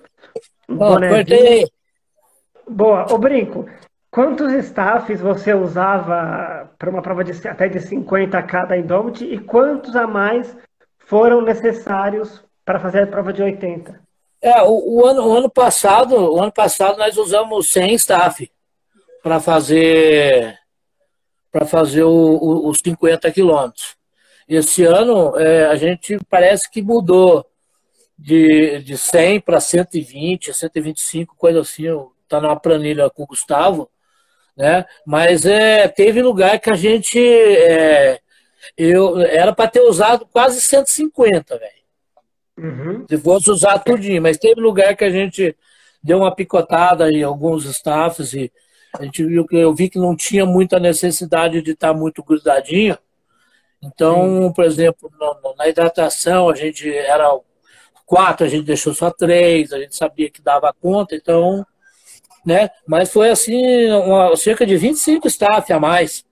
[0.67, 1.67] Um ó, cortei.
[2.67, 3.05] Boa.
[3.11, 3.69] Ô, Brinco,
[4.15, 9.93] Quantos staffs você usava para uma prova de até de 50 cada Indomit e quantos
[9.93, 10.55] a mais
[10.99, 13.99] foram necessários para fazer a prova de 80?
[14.41, 18.49] É, o, o, ano, o ano passado, o ano passado nós usamos 100 staff
[19.21, 20.57] para fazer
[21.51, 23.97] para fazer o, o, os 50 quilômetros.
[24.47, 27.45] Esse ano é, a gente parece que mudou
[28.17, 31.83] de, de 100 para 120, 125, coisa assim,
[32.23, 33.89] está numa planilha com o Gustavo,
[34.55, 34.85] né?
[35.05, 38.19] Mas é, teve lugar que a gente é,
[38.77, 41.71] eu era para ter usado quase 150, velho.
[42.57, 43.05] Uhum.
[43.07, 45.55] Se fosse usar tudinho, mas teve lugar que a gente
[46.01, 48.51] deu uma picotada em alguns staffs e
[48.97, 52.23] a gente viu que eu vi que não tinha muita necessidade de estar tá muito
[52.23, 52.97] grudadinho.
[53.83, 55.11] Então, por exemplo,
[55.57, 57.29] na hidratação a gente era
[58.05, 61.65] quatro, a gente deixou só três, a gente sabia que dava conta, então,
[62.45, 62.69] né?
[62.87, 66.23] Mas foi assim, uma, cerca de 25 staff a mais.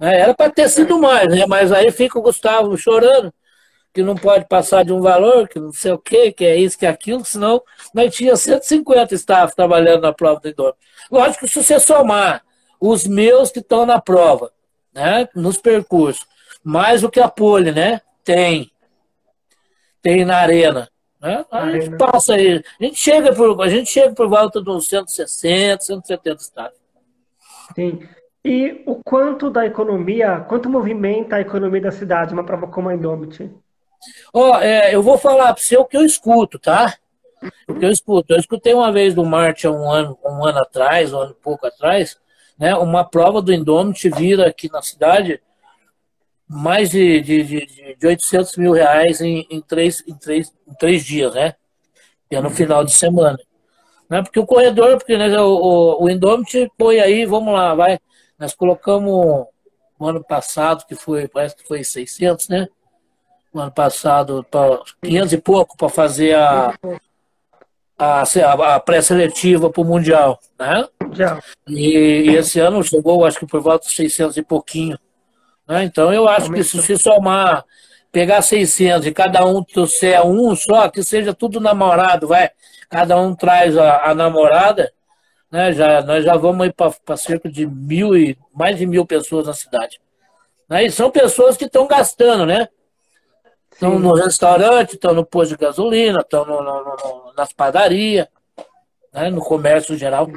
[0.00, 0.20] Né?
[0.20, 1.46] Era para ter sido mais, né?
[1.46, 3.32] Mas aí fica o Gustavo chorando,
[3.94, 6.78] que não pode passar de um valor, que não sei o quê, que é isso,
[6.78, 7.62] que é aquilo, senão
[7.94, 10.80] nós tinha 150 staff trabalhando na prova do Indômetro.
[11.10, 12.42] Lógico que se você somar
[12.80, 14.50] os meus que estão na prova,
[14.92, 15.28] né?
[15.34, 16.26] Nos percursos,
[16.64, 18.00] mais o que a pole, né?
[18.24, 18.72] Tem
[20.02, 20.90] tem na arena.
[21.22, 21.46] Né?
[21.52, 22.62] A gente passa aí.
[22.80, 26.80] A gente chega por, a gente chega por volta uns 160, 170 estádios.
[27.76, 28.00] Sim.
[28.44, 32.94] E o quanto da economia, quanto movimenta a economia da cidade, uma prova como a
[32.94, 33.48] Indomit?
[34.34, 36.96] Ó, oh, é, eu vou falar para você o que eu escuto, tá?
[37.68, 38.32] O que eu escuto.
[38.32, 41.64] Eu escutei uma vez do Marte um ano, um ano atrás, um ano e pouco
[41.68, 42.18] atrás,
[42.58, 42.74] né?
[42.74, 45.40] Uma prova do Indomit vira aqui na cidade
[46.52, 51.02] mais de, de, de, de 800 mil reais em, em, três, em, três, em três
[51.02, 51.54] dias, né?
[52.28, 53.38] Que é no final de semana.
[54.08, 54.22] Né?
[54.22, 57.98] Porque o corredor, porque né, o, o, o Indomit põe aí, vamos lá, vai.
[58.38, 59.46] Nós colocamos
[59.98, 62.68] no ano passado, que foi, parece que foi 600, né?
[63.54, 64.44] No ano passado,
[65.02, 66.74] 500 e pouco para fazer a,
[67.98, 68.22] a,
[68.74, 70.86] a pré-seletiva para o Mundial, né?
[71.66, 74.98] E, e, esse ano chegou, acho que por volta de 600 e pouquinho.
[75.72, 75.84] Né?
[75.84, 77.64] Então eu acho que se se somar,
[78.12, 82.50] pegar 600 e cada um trouxer um só, que seja tudo namorado, vai,
[82.90, 84.92] cada um traz a, a namorada,
[85.50, 85.72] né?
[85.72, 89.54] já, nós já vamos ir para cerca de mil e mais de mil pessoas na
[89.54, 89.98] cidade.
[90.68, 90.84] Né?
[90.84, 92.68] E são pessoas que estão gastando, né?
[93.72, 96.44] Estão no restaurante, estão no posto de gasolina, estão
[97.34, 98.28] nas padarias,
[99.10, 99.30] né?
[99.30, 100.28] no comércio geral.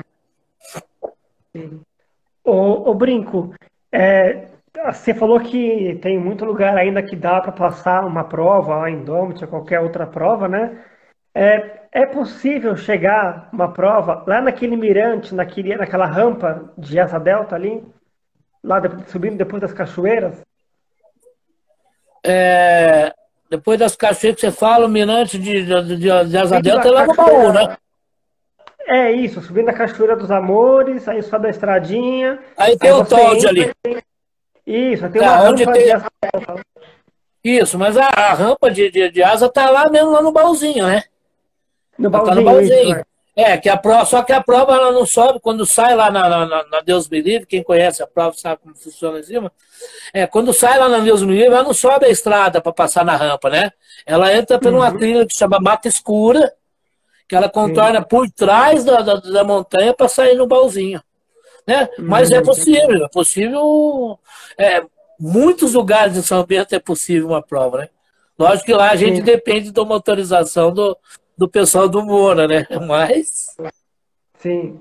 [2.41, 3.53] O, o Brinco,
[3.91, 8.89] é, você falou que tem muito lugar ainda que dá para passar uma prova, a
[8.91, 10.83] Indomit ou qualquer outra prova, né?
[11.33, 17.55] É, é possível chegar uma prova lá naquele mirante, naquele, naquela rampa de asa delta
[17.55, 17.83] ali,
[18.63, 20.41] lá de, subindo depois das cachoeiras?
[22.23, 23.13] É,
[23.49, 26.91] depois das cachoeiras que você fala, o mirante de, de, de, de asa delta é
[26.91, 27.77] lá no baú, né?
[28.87, 32.39] É isso, subindo a Cachoeira dos Amores, aí só da estradinha.
[32.55, 33.73] Aí tem aí o Todd ali.
[34.65, 35.85] Isso, tem uma onde tem...
[37.43, 40.87] Isso, mas a, a rampa de, de, de, asa tá lá mesmo, lá no baúzinho,
[40.87, 41.03] né?
[41.97, 42.35] No baúzinho.
[42.35, 42.95] Tá no baúzinho.
[42.95, 46.09] Isso, é, que a prova, só que a prova ela não sobe quando sai lá
[46.09, 49.51] na, na, na Deus Me Livre, quem conhece a prova sabe como funciona em cima.
[50.13, 53.03] É, quando sai lá na Deus Me Livre, ela não sobe a estrada para passar
[53.03, 53.71] na rampa, né?
[54.05, 54.97] Ela entra por uma uhum.
[54.97, 56.51] trilha que chama Mata Escura,
[57.27, 58.07] que ela contorna Sim.
[58.09, 61.01] por trás da, da, da montanha para sair no baúzinho.
[61.67, 61.89] Né?
[61.99, 64.19] Mas é possível, é possível.
[64.57, 64.83] É,
[65.19, 67.89] muitos lugares de São Bento é possível uma prova, né?
[68.37, 69.23] Lógico que lá a gente Sim.
[69.23, 70.97] depende de uma autorização do,
[71.37, 72.67] do pessoal do Moura, né?
[72.87, 73.55] Mas.
[74.39, 74.79] Sim.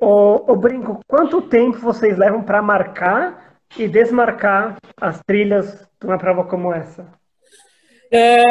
[0.00, 6.18] Ô, ô Brinco, quanto tempo vocês levam para marcar e desmarcar as trilhas de uma
[6.18, 7.06] prova como essa?
[8.10, 8.42] É,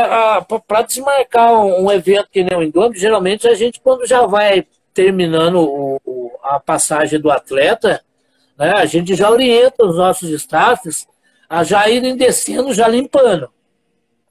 [0.67, 4.67] para desmarcar um, um, evento que nem o Indômetro, geralmente a gente, quando já vai
[4.93, 6.04] terminando o, o,
[6.45, 8.01] a passagem do atleta,
[8.57, 11.07] né, a gente já orienta os nossos staffs
[11.49, 13.49] a já irem descendo, já limpando.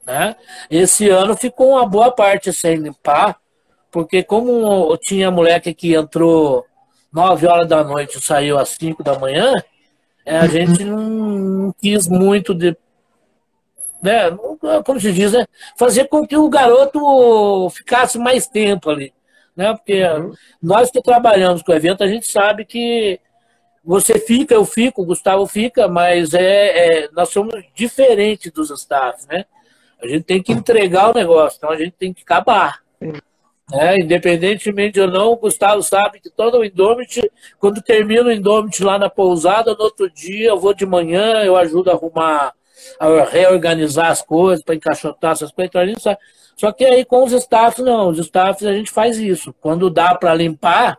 [0.05, 0.35] Né?
[0.69, 3.37] Esse ano ficou uma boa parte sem limpar,
[3.91, 6.65] porque como tinha moleque que entrou
[7.11, 9.53] 9 horas da noite e saiu às 5 da manhã,
[10.25, 12.75] é, a gente não quis muito de.
[14.01, 14.29] Né,
[14.85, 15.45] como se diz, né,
[15.77, 19.11] fazer com que o garoto ficasse mais tempo ali
[19.55, 19.73] né?
[19.73, 20.33] Porque uhum.
[20.61, 23.19] nós que trabalhamos com o evento, a gente sabe que
[23.83, 29.27] você fica, eu fico, o Gustavo fica, mas é, é, nós somos diferentes dos staffs,
[29.27, 29.45] né?
[30.01, 32.81] A gente tem que entregar o negócio, então a gente tem que acabar.
[33.71, 33.97] Né?
[33.99, 37.21] Independentemente ou não, o Gustavo sabe que todo o Indomit,
[37.59, 41.55] quando termina o Indomit lá na pousada, no outro dia eu vou de manhã, eu
[41.55, 42.53] ajudo a arrumar,
[42.99, 46.17] a reorganizar as coisas, para encaixotar essas coisas, então a gente sabe.
[46.55, 48.09] Só que aí com os staffs, não.
[48.09, 49.53] Os staffs a gente faz isso.
[49.59, 50.97] Quando dá para limpar,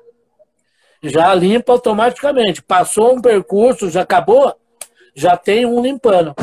[1.02, 2.62] já limpa automaticamente.
[2.62, 4.54] Passou um percurso, já acabou,
[5.14, 6.34] já tem um limpando.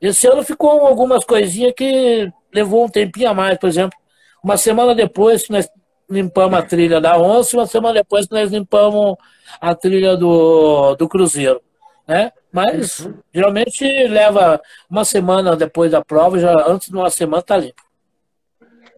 [0.00, 3.98] Esse ano ficou algumas coisinhas que levou um tempinho a mais, por exemplo.
[4.42, 5.68] Uma semana depois nós
[6.08, 9.16] limpamos a trilha da Onça, uma semana depois nós limpamos
[9.60, 11.60] a trilha do, do Cruzeiro.
[12.06, 12.32] Né?
[12.52, 13.14] Mas uhum.
[13.32, 14.60] geralmente leva
[14.90, 17.82] uma semana depois da prova, já antes de uma semana está limpo.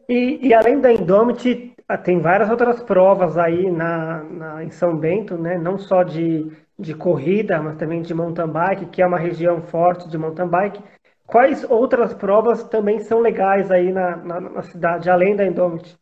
[0.08, 4.96] E, e, além da Indomit, ah, tem várias outras provas aí na, na, em São
[4.96, 5.56] Bento, né?
[5.58, 10.08] não só de, de corrida, mas também de mountain bike, que é uma região forte
[10.08, 10.82] de mountain bike.
[11.26, 15.96] Quais outras provas também são legais aí na, na, na cidade, além da Indomit?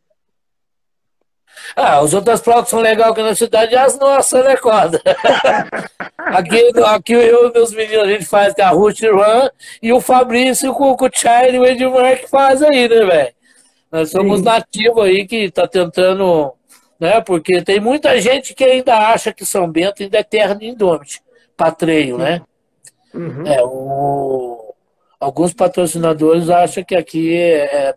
[1.75, 5.01] Ah, as outras provas são legais aqui na cidade é as nossas, né, Coda?
[6.17, 9.49] aqui, aqui eu e meus meninos, a gente faz com a Ruth Run
[9.81, 13.33] e o Fabrício com, com o Charlie e o Edmar que faz aí, né, velho?
[13.91, 14.45] Nós somos Sim.
[14.45, 16.53] nativos aí que tá tentando,
[16.99, 17.19] né?
[17.21, 21.19] Porque tem muita gente que ainda acha que São Bento ainda é terra de indômito,
[21.57, 22.41] patreio, né?
[23.13, 23.45] Uhum.
[23.45, 24.73] É, o,
[25.19, 27.95] alguns patrocinadores acham que aqui é, é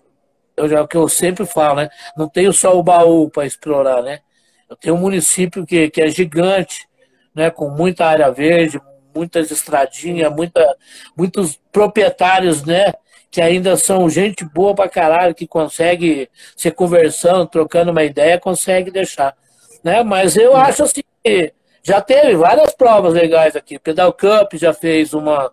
[0.57, 1.91] eu já, o que eu sempre falo, né?
[2.17, 4.21] Não tenho só o baú para explorar, né?
[4.69, 6.89] Eu tenho um município que, que é gigante,
[7.35, 7.51] né?
[7.51, 8.81] Com muita área verde,
[9.15, 10.77] muitas estradinhas, muita,
[11.17, 12.93] muitos proprietários, né?
[13.31, 18.91] Que ainda são gente boa pra caralho, que consegue ser conversando, trocando uma ideia, consegue
[18.91, 19.37] deixar.
[19.83, 20.03] Né?
[20.03, 23.77] Mas eu acho assim que já teve várias provas legais aqui.
[23.77, 25.53] O Pedal Cup já fez uma,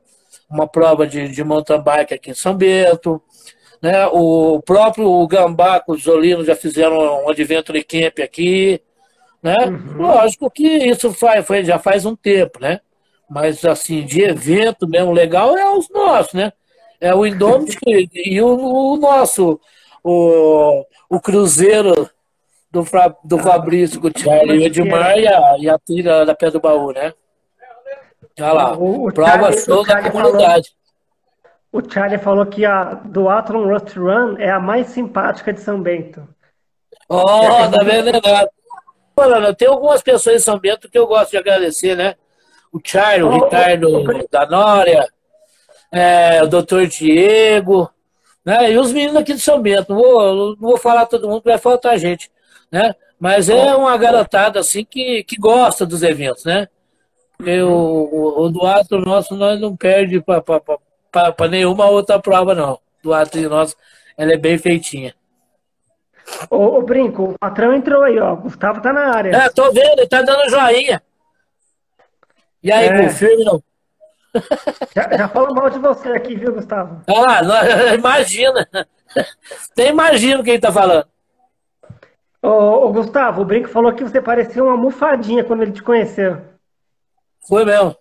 [0.49, 3.21] uma prova de, de mountain bike aqui em São Bento.
[3.81, 4.05] Né?
[4.07, 8.81] O próprio Gambá com os Zolino já fizeram um Adventure Camp aqui.
[9.41, 9.55] Né?
[9.65, 9.97] Uhum.
[9.97, 12.79] Lógico que isso faz, foi, já faz um tempo, né?
[13.27, 16.53] Mas assim, de evento mesmo legal é os nossos, né?
[16.99, 17.77] É o Indomit
[18.13, 19.59] e o, o, nosso,
[20.03, 22.07] o, o Cruzeiro
[22.69, 22.85] do,
[23.23, 27.13] do Fabrício Gutierrez, o Edmar e a, e a trilha da Pedra do Baú, né?
[28.39, 30.69] Olha lá, o, o prova show da comunidade.
[30.69, 30.80] Falou
[31.71, 35.81] o Charlie falou que a do Atron Rust Run é a mais simpática de São
[35.81, 36.27] Bento.
[37.07, 38.11] Oh, tá vendo?
[39.15, 42.15] Falando, tem algumas pessoas em São Bento que eu gosto de agradecer, né?
[42.73, 45.07] O Charlie, o oh, Ricardo oh, da Nória,
[45.91, 47.89] é, o doutor Diego,
[48.45, 48.71] né?
[48.71, 49.93] E os meninos aqui de São Bento.
[49.93, 52.29] Não vou, não vou falar todo mundo, vai faltar gente,
[52.69, 52.95] né?
[53.19, 56.67] Mas é uma garotada assim que, que gosta dos eventos, né?
[57.37, 60.41] Porque o, o, o do nosso nós não perde para
[61.11, 62.79] para nenhuma outra prova, não.
[63.03, 63.75] Do ato nosso,
[64.17, 65.13] ela é bem feitinha.
[66.49, 68.35] Ô, ô, Brinco, o patrão entrou aí, ó.
[68.35, 69.35] Gustavo tá na área.
[69.35, 71.01] É, tô vendo, ele tá dando joinha.
[72.63, 73.09] E aí, é.
[73.09, 73.61] firme não?
[74.95, 77.03] Já, já falou mal de você aqui, viu, Gustavo?
[77.07, 77.55] Ah, não,
[77.95, 78.67] imagina.
[79.75, 81.05] Nem imagino quem tá falando.
[82.41, 86.41] Ô, ô, Gustavo, o Brinco falou que você parecia uma almofadinha quando ele te conheceu.
[87.47, 87.95] Foi mesmo.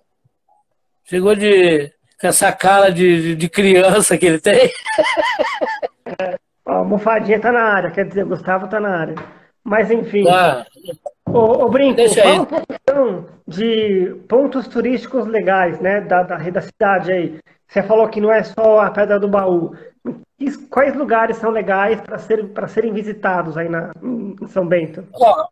[1.05, 4.71] Chegou de com essa cara de, de criança que ele tem.
[6.67, 9.15] Ó, Mofadinha tá na área, quer dizer, Gustavo tá na área.
[9.65, 10.29] Mas enfim.
[10.29, 10.65] Ah.
[11.27, 16.61] Ô, ô Brinco, Deixa fala um pouquinho de pontos turísticos legais, né, da, da, da
[16.61, 17.39] cidade aí.
[17.69, 19.75] Você falou que não é só a Pedra do Baú.
[20.71, 25.07] Quais lugares são legais para ser, serem visitados aí na, em São Bento?
[25.15, 25.47] Ó,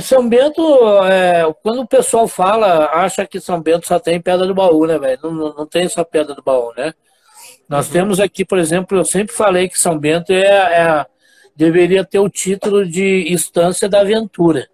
[0.00, 0.62] São Bento,
[1.04, 4.98] é, quando o pessoal fala, acha que São Bento só tem pedra do baú, né,
[4.98, 5.18] velho?
[5.22, 6.94] Não, não tem só pedra do baú, né?
[7.68, 7.92] Nós uhum.
[7.92, 11.06] temos aqui, por exemplo, eu sempre falei que São Bento é, é,
[11.54, 14.68] deveria ter o título de Estância da Aventura.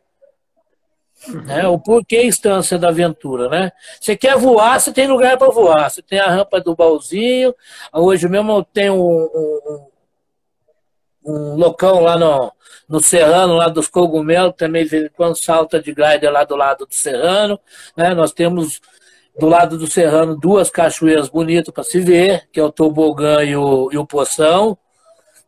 [1.28, 1.42] Uhum.
[1.42, 1.66] Né?
[1.66, 3.72] O porquê Estância da Aventura, né?
[3.98, 5.90] Você quer voar, você tem lugar para voar.
[5.90, 7.54] Você tem a rampa do baúzinho.
[7.92, 9.86] Hoje mesmo tem um, um,
[11.24, 12.52] um locão lá no,
[12.88, 17.58] no Serrano, lá dos cogumelos, também quando salta de glider lá do lado do Serrano.
[17.96, 18.14] Né?
[18.14, 18.80] Nós temos
[19.38, 23.56] do lado do Serrano duas cachoeiras bonitas para se ver, que é o Tobogã e
[23.56, 24.78] o, e o Poção.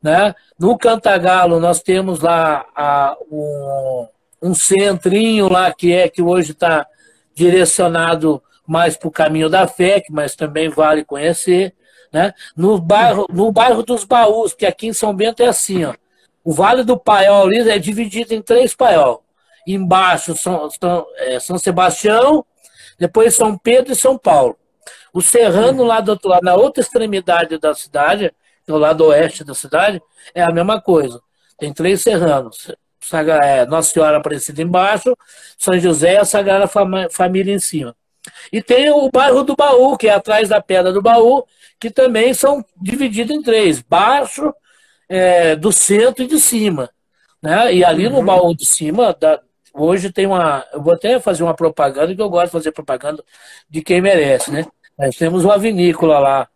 [0.03, 0.35] Né?
[0.59, 4.09] No Cantagalo nós temos lá a, um,
[4.43, 6.87] um centrinho lá que é que hoje está
[7.35, 11.73] direcionado mais para o caminho da fé, mas também vale conhecer.
[12.12, 12.33] Né?
[12.57, 15.95] No, bairro, no bairro dos Baús, que aqui em São Bento é assim, ó.
[16.45, 19.24] O Vale do Paiol ali é dividido em três paiol.
[19.66, 22.45] Embaixo São, São, é, São Sebastião,
[22.99, 24.57] depois São Pedro e São Paulo.
[25.12, 28.33] O Serrano, lá do outro lado, na outra extremidade da cidade,
[28.66, 30.01] do lado oeste da cidade,
[30.35, 31.20] é a mesma coisa.
[31.59, 32.70] Tem três serranos.
[33.43, 35.16] É, Nossa Senhora Aparecida embaixo,
[35.59, 36.68] São José e a Sagrada
[37.11, 37.97] Família em cima.
[38.53, 41.45] E tem o bairro do Baú, que é atrás da Pedra do Baú,
[41.79, 44.53] que também são divididos em três: baixo,
[45.09, 46.91] é, do centro e de cima.
[47.43, 47.74] Né?
[47.74, 48.14] E ali uhum.
[48.14, 49.41] no baú de cima, da,
[49.72, 50.64] hoje tem uma.
[50.72, 53.22] Eu vou até fazer uma propaganda, que eu gosto de fazer propaganda
[53.68, 54.51] de quem merece.
[54.51, 54.66] Né?
[54.99, 56.49] Nós temos uma vinícola lá,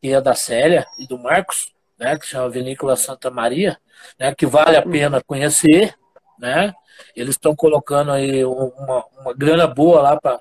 [0.00, 3.78] que é da Célia e do Marcos, né, que chama Vinícola Santa Maria,
[4.18, 5.94] né, que vale a pena conhecer,
[6.38, 6.72] né?
[7.14, 10.40] Eles estão colocando aí uma, uma grana boa lá para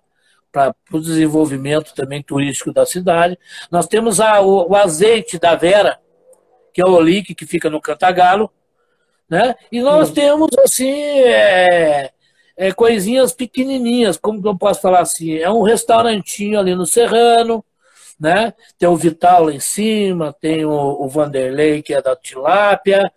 [0.91, 3.37] o desenvolvimento também turístico da cidade.
[3.69, 5.99] Nós temos a, o, o azeite da Vera,
[6.73, 8.51] que é o Olique, que fica no Cantagalo,
[9.29, 9.55] né?
[9.71, 10.15] E nós Sim.
[10.15, 12.11] temos, assim, é,
[12.57, 15.37] é, coisinhas pequenininhas, como eu posso falar assim?
[15.37, 17.63] É um restaurantinho ali no Serrano,
[18.19, 18.53] né?
[18.77, 23.11] Tem o Vital lá em cima, tem o, o Vanderlei, que é da Tilápia,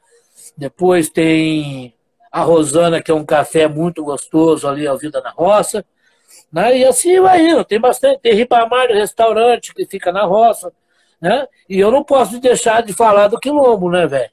[0.56, 1.94] depois tem
[2.30, 5.84] a Rosana, que é um café muito gostoso ali, a Vida na Roça,
[6.54, 6.78] né?
[6.78, 10.72] E assim vai indo, tem bastante, tem Ribamar, restaurante que fica na roça,
[11.20, 11.48] né?
[11.68, 14.30] E eu não posso deixar de falar do Quilombo, né, velho?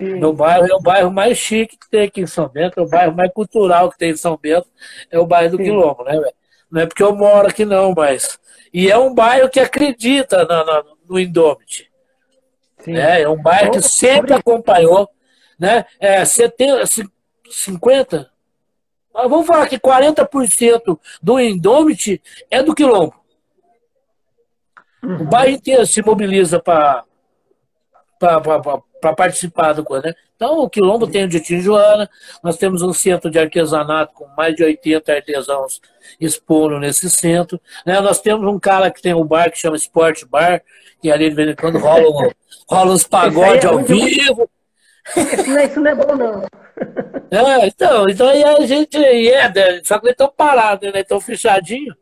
[0.00, 2.88] Meu bairro é o bairro mais chique que tem aqui em São Bento, é o
[2.88, 4.66] bairro mais cultural que tem em São Bento,
[5.08, 5.62] é o bairro do Sim.
[5.62, 6.34] Quilombo, né, velho?
[6.68, 8.40] Não é porque eu moro aqui não, mas
[8.74, 11.88] e é um bairro que acredita no, no, no Indomit.
[12.88, 15.08] É, é um bairro que sempre acompanhou.
[15.56, 15.84] Né?
[16.00, 16.82] É, 70,
[17.48, 18.31] 50,
[19.12, 23.14] vamos falar que 40% do Indomit é do Quilombo.
[25.02, 25.22] Uhum.
[25.22, 27.04] O bairro inteiro se mobiliza para
[29.02, 30.14] para participar do coisa, né?
[30.36, 32.08] Então, o Quilombo tem o de Tijuana,
[32.42, 35.80] nós temos um centro de artesanato com mais de 80 artesãos
[36.20, 37.60] expondo nesse centro.
[37.84, 38.00] Né?
[38.00, 40.62] Nós temos um cara que tem um bar que chama Sport Bar,
[41.00, 42.32] que ali de vez em quando rola,
[42.68, 44.48] rola uns pagodes é ao vivo.
[45.16, 46.42] Isso não, é, isso não é bom, não.
[47.32, 49.80] É, então, então aí a gente é, né?
[49.84, 51.00] só que eles estão parados, né?
[51.00, 51.96] Estão fechadinhos.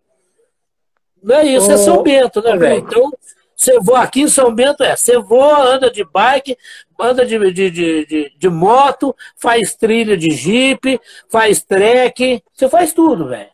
[1.23, 2.81] Não é isso, é São Bento, né, velho?
[2.81, 3.13] Então,
[3.55, 4.97] você voa aqui em São Bento, é.
[4.97, 6.57] Você voa, anda de bike,
[6.99, 12.43] anda de, de, de, de, de moto, faz trilha de jipe, faz trek.
[12.53, 13.51] Você faz tudo, velho.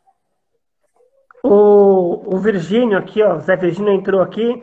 [1.42, 4.62] O, o Virgínio aqui, ó, o Zé Virgínio entrou aqui,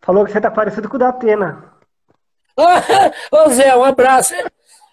[0.00, 1.73] falou que você tá parecido com o da Atena.
[2.56, 4.34] Ô Zé, um abraço.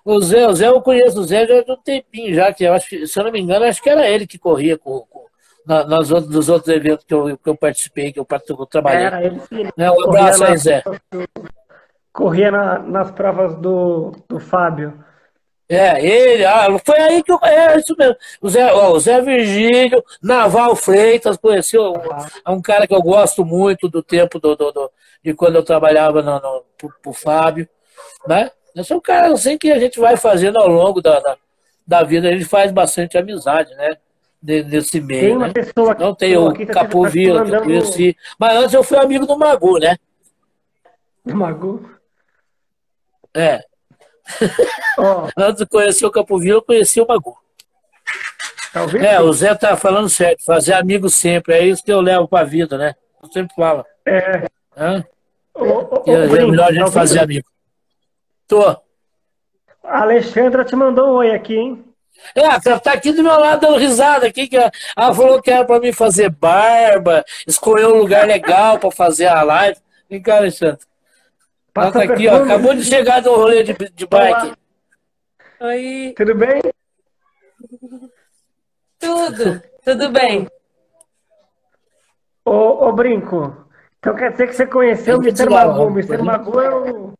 [0.03, 2.73] O Zé, o Zé, eu conheço o Zé já há um tempinho já, que eu
[2.73, 5.25] acho que, se eu não me engano, acho que era ele que corria com, com
[5.65, 9.05] na, nas outros, nos outros eventos que eu, que eu participei, que eu, eu trabalhei.
[9.05, 9.63] Era ele sim.
[9.77, 9.91] Né?
[9.91, 10.83] Um abraço aí, Zé.
[12.11, 14.93] Corria na, nas provas do, do Fábio.
[15.73, 17.39] É, ele, ah, foi aí que eu.
[17.41, 18.17] É isso mesmo.
[18.41, 21.93] O Zé, ó, o Zé Virgílio, Naval Freitas, conheceu
[22.45, 24.91] um, um cara que eu gosto muito do tempo do, do, do
[25.23, 27.69] de quando eu trabalhava no, no, pro, pro Fábio.
[28.27, 28.51] Né?
[28.75, 31.37] Esse é um cara assim que a gente vai fazendo ao longo da, da,
[31.87, 33.95] da vida, a gente faz bastante amizade, né?
[34.43, 35.21] nesse meio.
[35.21, 35.53] Tem uma né?
[35.53, 38.17] pessoa Não tem o tá Capovila, que eu conheci.
[38.37, 39.95] Mas antes eu fui amigo do Magu, né?
[41.23, 41.89] Do Magu?
[43.33, 43.70] É.
[44.97, 45.27] Oh.
[45.37, 47.35] antes de conhecer o Capovila, eu conheci o Magu.
[48.73, 52.27] Talvez é, o Zé tá falando certo, fazer amigo sempre, é isso que eu levo
[52.27, 52.95] pra vida, né?
[53.21, 53.85] Eu sempre falo.
[54.05, 54.47] É.
[54.77, 55.03] Hã?
[55.53, 57.47] Ô, é melhor a gente fazer amigo.
[58.47, 58.69] Tô.
[59.83, 61.83] A Alexandra te mandou um oi aqui, hein?
[62.35, 64.71] É, ela tá aqui do meu lado dando risada aqui, que ela
[65.13, 69.79] falou que era para mim fazer barba, escolher um lugar legal para fazer a live.
[70.09, 70.85] Vem cá, Alexandre.
[71.73, 74.53] Tá aqui, ó, acabou de chegar do rolê de, de bike.
[75.61, 76.13] Oi.
[76.17, 76.61] Tudo bem?
[78.99, 80.47] Tudo, tudo bem.
[82.43, 83.65] Ô, ô Brinco,
[83.99, 85.49] então quer dizer que você conheceu o Mr.
[85.49, 85.89] Magu.
[85.89, 86.21] Mr.
[86.21, 87.13] Magu é o...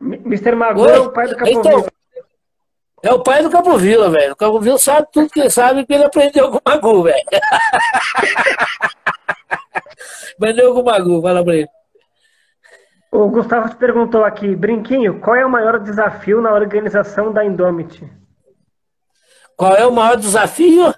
[0.00, 0.54] Mr.
[0.54, 0.92] Magu Oi?
[0.92, 1.60] é o pai do Capovilla.
[1.60, 1.86] Então,
[3.02, 4.32] é o pai do Capovila, velho.
[4.32, 7.24] O Capovila sabe tudo que ele sabe que ele aprendeu com o Magu, velho.
[10.36, 11.75] aprendeu com o Magu, fala pra ele.
[13.16, 18.06] O Gustavo te perguntou aqui, Brinquinho, qual é o maior desafio na organização da Indomit?
[19.56, 20.94] Qual é o maior desafio?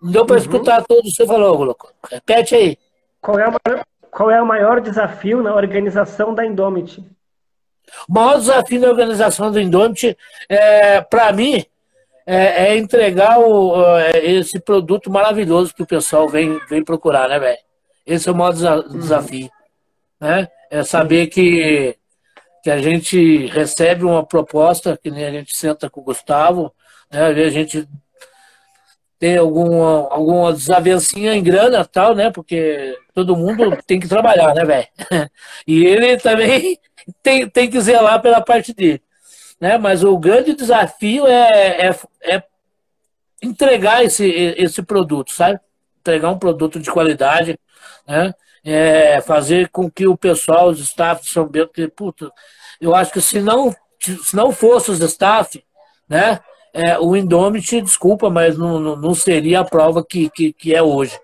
[0.00, 0.40] Não deu para uhum.
[0.40, 1.92] escutar tudo que você falou, louco.
[2.10, 2.78] Repete aí.
[3.20, 6.98] Qual é, o maior, qual é o maior desafio na organização da Indomit?
[8.08, 10.16] O maior desafio da organização do Indomit,
[10.48, 11.62] é, para mim,
[12.26, 17.38] é, é entregar o, é, esse produto maravilhoso que o pessoal vem, vem procurar, né,
[17.38, 17.58] velho?
[18.06, 18.98] Esse é o maior desa uhum.
[18.98, 19.50] desafio.
[20.20, 20.48] Né?
[20.70, 21.96] É saber que,
[22.62, 26.74] que a gente recebe uma proposta, que nem a gente senta com o Gustavo,
[27.10, 27.26] né?
[27.26, 27.88] a gente
[29.18, 32.30] tem alguma, alguma desavencinha em grana tal, né?
[32.30, 34.86] Porque todo mundo tem que trabalhar, né, velho?
[35.66, 36.78] E ele também
[37.22, 39.02] tem, tem que zelar pela parte dele.
[39.60, 39.76] Né?
[39.76, 42.42] Mas o grande desafio é, é, é
[43.42, 44.24] entregar esse,
[44.56, 45.58] esse produto, sabe?
[46.00, 47.58] Entregar um produto de qualidade,
[48.06, 48.32] né?
[48.70, 52.30] É fazer com que o pessoal, os staff de São Bento, que, puta,
[52.80, 55.62] eu acho que se não, se não fosse os staff,
[56.08, 56.40] né?
[56.72, 60.82] É, o Indomit, desculpa, mas não, não, não seria a prova que, que, que é
[60.82, 61.18] hoje.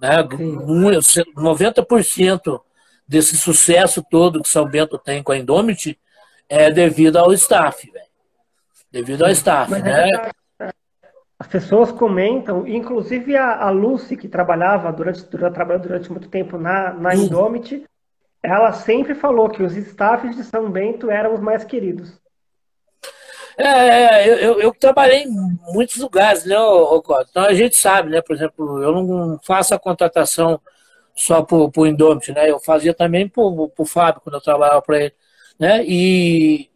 [0.00, 0.22] Né?
[0.22, 2.60] 90%
[3.06, 5.98] desse sucesso todo que São Bento tem com a Indomit
[6.48, 8.06] é devido ao staff, velho.
[8.90, 10.08] Devido ao staff, Mas né?
[11.40, 16.92] As pessoas comentam, inclusive a, a Lucy, que trabalhava durante, trabalhou durante muito tempo na,
[16.92, 17.82] na Indomit,
[18.42, 22.12] ela sempre falou que os staffs de São Bento eram os mais queridos.
[23.56, 25.30] É, é eu, eu, eu, trabalhei em
[25.72, 27.22] muitos lugares, né, Rocó?
[27.22, 28.20] Então a gente sabe, né?
[28.20, 30.60] Por exemplo, eu não faço a contratação
[31.16, 32.50] só por, por Indomit, né?
[32.50, 35.14] Eu fazia também por, por Fábio, quando eu trabalhava para ele,
[35.58, 35.82] né?
[35.86, 36.69] E,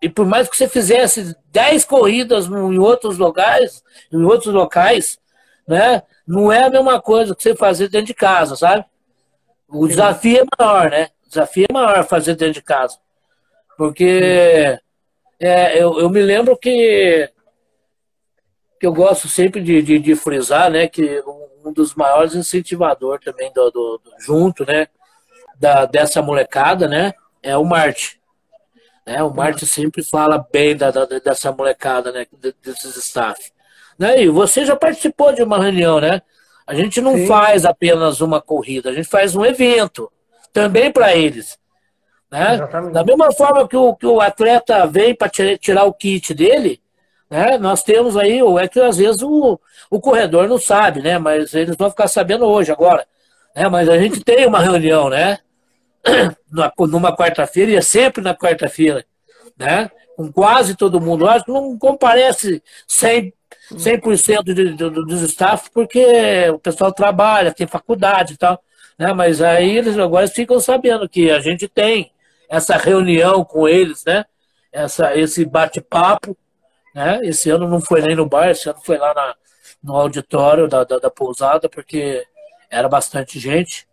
[0.00, 3.82] e por mais que você fizesse 10 corridas em outros lugares,
[4.12, 5.18] em outros locais,
[5.66, 6.02] né?
[6.26, 8.84] Não é a mesma coisa que você fazer dentro de casa, sabe?
[9.68, 11.08] O desafio é maior, né?
[11.24, 12.98] O desafio é maior fazer dentro de casa.
[13.76, 14.78] Porque
[15.40, 17.30] é, eu, eu me lembro que,
[18.78, 20.86] que eu gosto sempre de, de, de frisar, né?
[20.86, 21.22] Que
[21.64, 24.86] um dos maiores incentivadores também do, do, do, junto, né?
[25.58, 27.14] Da, dessa molecada, né?
[27.42, 28.20] É o Marte.
[29.06, 29.22] Né?
[29.22, 32.26] O Marte sempre fala bem da, da, dessa molecada, né?
[32.62, 33.52] Desses staff.
[33.98, 34.22] Né?
[34.22, 36.22] E você já participou de uma reunião, né?
[36.66, 37.26] A gente não Sim.
[37.26, 40.10] faz apenas uma corrida, a gente faz um evento
[40.52, 41.58] também para eles.
[42.30, 42.56] Né?
[42.92, 46.80] Da mesma forma que o, que o atleta vem para tirar o kit dele,
[47.28, 47.58] né?
[47.58, 51.18] nós temos aí, ou é que às vezes o, o corredor não sabe, né?
[51.18, 53.06] mas eles vão ficar sabendo hoje, agora.
[53.54, 53.68] Né?
[53.68, 55.38] Mas a gente tem uma reunião, né?
[56.88, 59.04] numa quarta-feira, e é sempre na quarta-feira,
[59.58, 59.90] né?
[60.16, 61.28] com quase todo mundo.
[61.28, 63.32] Acho que não comparece 100
[63.72, 68.62] 100% de, de, dos staff, porque o pessoal trabalha, tem faculdade e tal.
[68.98, 69.12] Né?
[69.14, 72.12] Mas aí eles agora ficam sabendo que a gente tem
[72.48, 74.24] essa reunião com eles, né?
[74.70, 76.36] Essa, esse bate-papo.
[76.94, 77.20] Né?
[77.22, 79.34] Esse ano não foi nem no bar, esse ano foi lá na,
[79.82, 82.22] no auditório da, da, da pousada, porque
[82.70, 83.88] era bastante gente.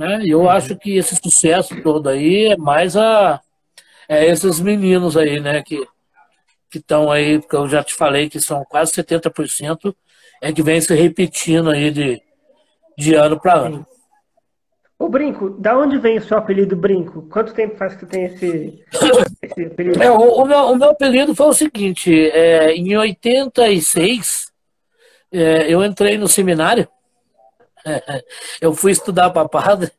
[0.00, 0.22] Né?
[0.22, 0.48] E eu uhum.
[0.48, 3.38] acho que esse sucesso todo aí é mais a
[4.08, 5.62] é esses meninos aí, né?
[5.62, 5.86] Que,
[6.70, 9.94] que estão aí, que eu já te falei que são quase 70%,
[10.40, 12.22] é que vem se repetindo aí de,
[12.96, 13.86] de ano para ano.
[14.98, 17.28] O Brinco, da onde vem o seu apelido Brinco?
[17.28, 18.82] Quanto tempo faz que tem esse,
[19.42, 20.02] esse apelido?
[20.02, 24.50] É, o, o, meu, o meu apelido foi o seguinte, é, em 86,
[25.30, 26.88] é, eu entrei no seminário,
[28.60, 29.90] eu fui estudar para padre,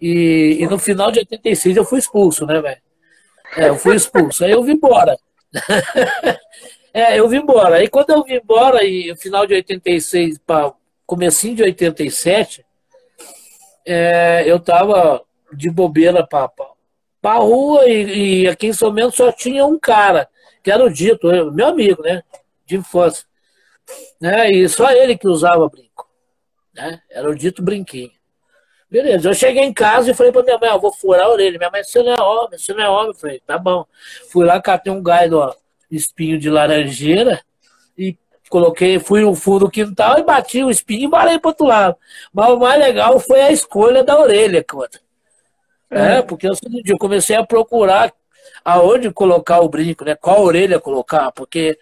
[0.00, 2.80] e, e no final de 86 eu fui expulso, né, velho?
[3.56, 5.16] É, eu fui expulso, aí eu vim embora.
[6.92, 7.76] é, eu vim embora.
[7.76, 10.72] Aí quando eu vim embora, e no final de 86 para
[11.06, 12.64] comecinho de 87,
[13.86, 15.22] é, eu tava
[15.52, 16.50] de bobeira para
[17.22, 20.28] a rua e, e, aqui em São Bento só tinha um cara,
[20.62, 22.22] que era o Dito, meu amigo, né?
[22.66, 23.24] De infância.
[24.20, 24.50] Né?
[24.50, 26.05] E só ele que usava brinco.
[26.76, 27.00] Né?
[27.10, 28.10] Era o Dito Brinquinho.
[28.88, 31.58] Beleza, eu cheguei em casa e falei pra minha mãe, eu vou furar a orelha.
[31.58, 33.08] Minha mãe, você não é homem, você não é homem.
[33.08, 33.84] Eu falei, tá bom.
[34.30, 35.54] Fui lá, catei um gás ó,
[35.90, 37.40] espinho de laranjeira
[37.98, 38.16] e
[38.48, 41.96] coloquei, fui no fundo do quintal e bati o espinho e balei pro outro lado.
[42.32, 45.00] Mas o mais legal foi a escolha da orelha, conta.
[45.90, 46.52] É, é porque eu,
[46.84, 48.12] eu comecei a procurar
[48.64, 50.14] aonde colocar o brinco, né?
[50.14, 51.78] Qual orelha colocar, porque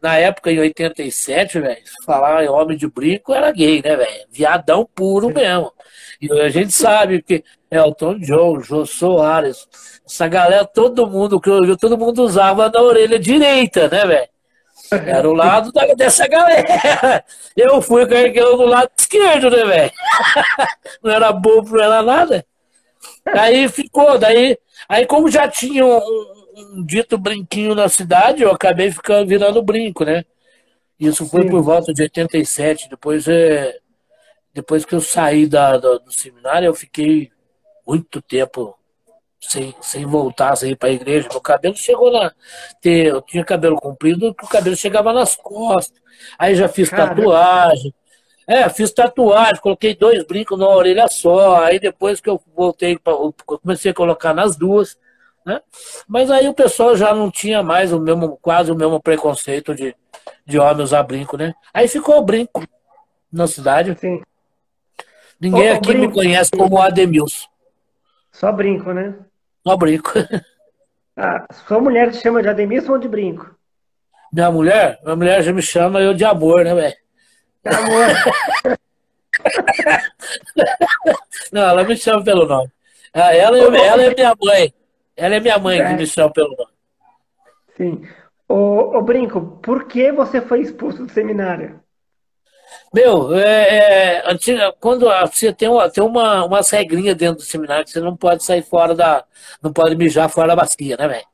[0.00, 4.26] na época, em 87, velho, falar em homem de brinco era gay, né, velho?
[4.30, 5.72] Viadão puro mesmo.
[6.20, 9.66] E a gente sabe que Elton John, Jô Soares,
[10.06, 14.28] essa galera, todo mundo, que eu todo mundo usava na orelha direita, né, velho?
[14.90, 17.24] Era o lado da, dessa galera.
[17.56, 19.92] Eu fui carregando do lado esquerdo, né, velho?
[21.02, 22.46] Não era bobo, não era nada.
[23.26, 24.56] Aí ficou, daí,
[24.88, 30.04] aí como já tinha um, um dito brinquinho na cidade, eu acabei ficando virando brinco,
[30.04, 30.24] né?
[30.98, 31.50] Isso foi Sim.
[31.50, 32.88] por volta de 87.
[32.88, 33.78] Depois é,
[34.52, 37.30] depois que eu saí da, do, do seminário, eu fiquei
[37.86, 38.76] muito tempo
[39.40, 41.28] sem, sem voltar, sem ir para a igreja.
[41.30, 42.32] Meu cabelo chegou na.
[42.80, 46.00] Ter, eu tinha cabelo comprido, o cabelo chegava nas costas.
[46.38, 47.94] Aí já fiz tatuagem.
[48.46, 51.62] É, fiz tatuagem, coloquei dois brincos numa orelha só.
[51.64, 54.98] Aí depois que eu voltei, pra, eu comecei a colocar nas duas.
[55.48, 55.62] Né?
[56.06, 59.96] Mas aí o pessoal já não tinha mais o mesmo, quase o mesmo preconceito de,
[60.44, 61.54] de homem usar brinco, né?
[61.72, 62.62] Aí ficou o brinco
[63.32, 63.96] na cidade.
[63.98, 64.20] Sim.
[65.40, 66.06] Ninguém aqui brinco.
[66.06, 67.48] me conhece como Ademilson.
[68.30, 69.14] Só brinco, né?
[69.66, 70.12] Só brinco.
[71.20, 73.52] Ah, sua mulher te chama de Ademilson ou de brinco?
[74.32, 75.00] Minha mulher?
[75.02, 76.94] Minha mulher já me chama eu de amor, né, velho?
[77.64, 78.06] De amor.
[81.50, 82.70] Não, ela me chama pelo nome.
[83.12, 84.72] Ah, ela, ela é minha mãe.
[85.18, 85.88] Ela é minha mãe é.
[85.88, 86.70] que me chama pelo nome.
[87.76, 88.02] Sim.
[88.48, 91.80] Ô, ô, Brinco, por que você foi expulso do seminário?
[92.94, 94.22] Meu, é, é,
[94.80, 98.44] quando você tem, uma, tem uma, uma regrinha dentro do seminário que você não pode
[98.44, 99.24] sair fora da.
[99.60, 101.26] Não pode mijar fora da bacia, né, velho?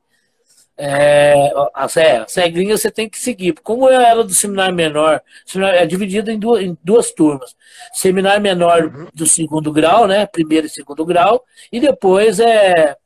[0.77, 3.53] É, as, é, as regrinhas você tem que seguir.
[3.63, 7.55] Como eu era do seminário menor, seminário é dividido em duas, em duas turmas.
[7.93, 9.07] Seminário menor uhum.
[9.13, 10.25] do segundo grau, né?
[10.25, 12.97] Primeiro e segundo grau, e depois é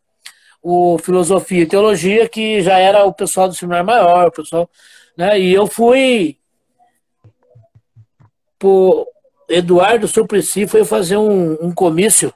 [0.61, 4.69] o filosofia e teologia, que já era o pessoal do seminário maior, o pessoal,
[5.17, 5.39] né?
[5.39, 6.37] E eu fui
[8.57, 9.07] por
[9.47, 12.33] Eduardo Suplicy foi fazer um, um comício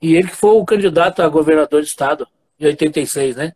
[0.00, 2.26] e ele que foi o candidato a governador de estado
[2.58, 3.52] em 86, né?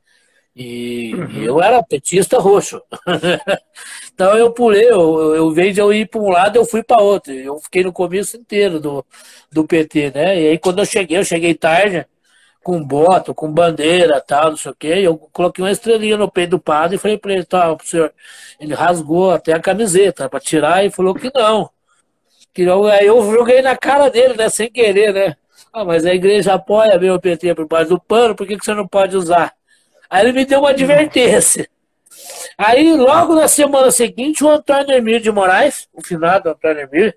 [0.55, 1.31] E, uhum.
[1.31, 2.83] e eu era petista roxo.
[4.13, 7.03] então eu pulei, eu, eu, vez de eu ir para um lado, eu fui para
[7.03, 7.33] outro.
[7.33, 9.05] Eu fiquei no começo inteiro do,
[9.53, 10.41] do PT, né?
[10.41, 12.07] E aí quando eu cheguei, eu cheguei tarde,
[12.63, 14.95] com bota, com bandeira tal, não sei o quê.
[15.03, 18.13] Eu coloquei uma estrelinha no peito do padre e falei para ele, tá, senhor.
[18.61, 21.71] Ele rasgou até a camiseta para tirar e falou que não.
[22.53, 24.49] Que eu, aí eu joguei na cara dele, né?
[24.49, 25.37] Sem querer, né?
[25.73, 28.75] Ah, mas a igreja apoia meu PT por baixo do pano, por que, que você
[28.75, 29.55] não pode usar?
[30.09, 31.69] Aí ele me deu uma advertência.
[32.57, 37.15] Aí, logo na semana seguinte, o Antônio Emílio de Moraes, o finado Antônio Emílio,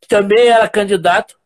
[0.00, 1.38] que também era candidato,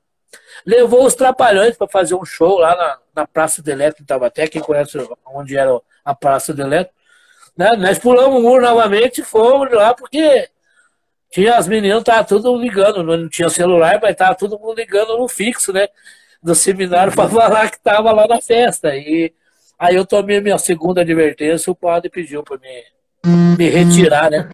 [0.65, 4.47] levou os Trapalhões para fazer um show lá na, na Praça do Eletro, em Tabaté,
[4.47, 6.93] quem conhece onde era a Praça do Eletro.
[7.57, 7.73] Né?
[7.77, 10.49] Nós pulamos o muro novamente e fomos lá, porque
[11.31, 15.29] tinha as meninas, tava tudo ligando, não tinha celular, mas tava todo mundo ligando no
[15.29, 15.89] fixo, né?
[16.43, 18.97] Do seminário para falar que tava lá na festa.
[18.97, 19.33] E
[19.79, 22.85] aí eu tomei minha segunda advertência, o padre pediu para me,
[23.57, 24.51] me retirar, né?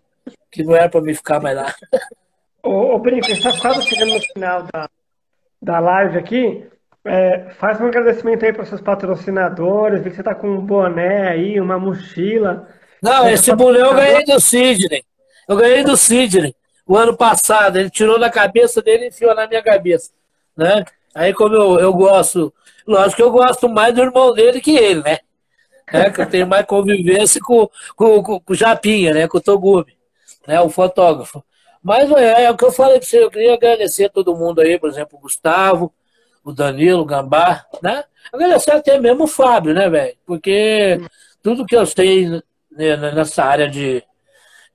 [0.51, 1.75] Que não era para me ficar mais lá.
[2.63, 4.91] Ô, ô Brinco, está quase chegando no final da,
[5.61, 6.67] da live aqui.
[7.05, 10.61] É, faz um agradecimento aí para os seus patrocinadores, vi que você está com um
[10.61, 12.69] boné aí, uma mochila.
[13.01, 15.05] Não, esse boné eu ganhei do Sidney.
[15.49, 16.55] Eu ganhei do Sidney
[16.87, 17.79] o ano passado.
[17.79, 20.11] Ele tirou da cabeça dele e enfiou na minha cabeça.
[20.57, 20.85] Né?
[21.15, 22.53] Aí, como eu, eu gosto,
[22.87, 25.19] lógico que eu gosto mais do irmão dele que ele, né?
[25.93, 29.29] É, que eu tenho mais convivência com, com, com, com o Japinha, né?
[29.29, 29.97] Com o Togumi,
[30.47, 30.61] né?
[30.61, 31.45] o fotógrafo.
[31.83, 34.61] Mas é, é o que eu falei para você, eu queria agradecer a todo mundo
[34.61, 35.93] aí, por exemplo, o Gustavo,
[36.45, 38.05] o Danilo, o Gambá, né?
[38.33, 40.17] Agradecer até mesmo o Fábio, né, velho?
[40.25, 41.01] Porque
[41.43, 42.29] tudo que eu sei
[42.71, 44.03] né, nessa área de,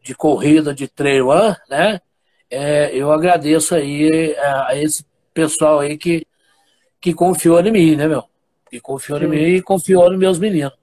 [0.01, 2.01] de corrida de trail run, né?
[2.49, 6.25] É, eu agradeço aí a, a, esse pessoal aí que,
[6.99, 8.25] que confiou em mim, né, meu?
[8.69, 9.25] Que confiou Sim.
[9.25, 10.73] em mim e confiou nos meus meninos.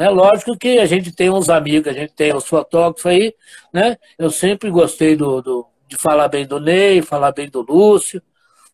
[0.00, 0.08] Né?
[0.08, 3.34] Lógico que a gente tem uns amigos, a gente tem os fotógrafos aí,
[3.70, 3.98] né?
[4.18, 8.22] Eu sempre gostei do, do, de falar bem do Ney, falar bem do Lúcio,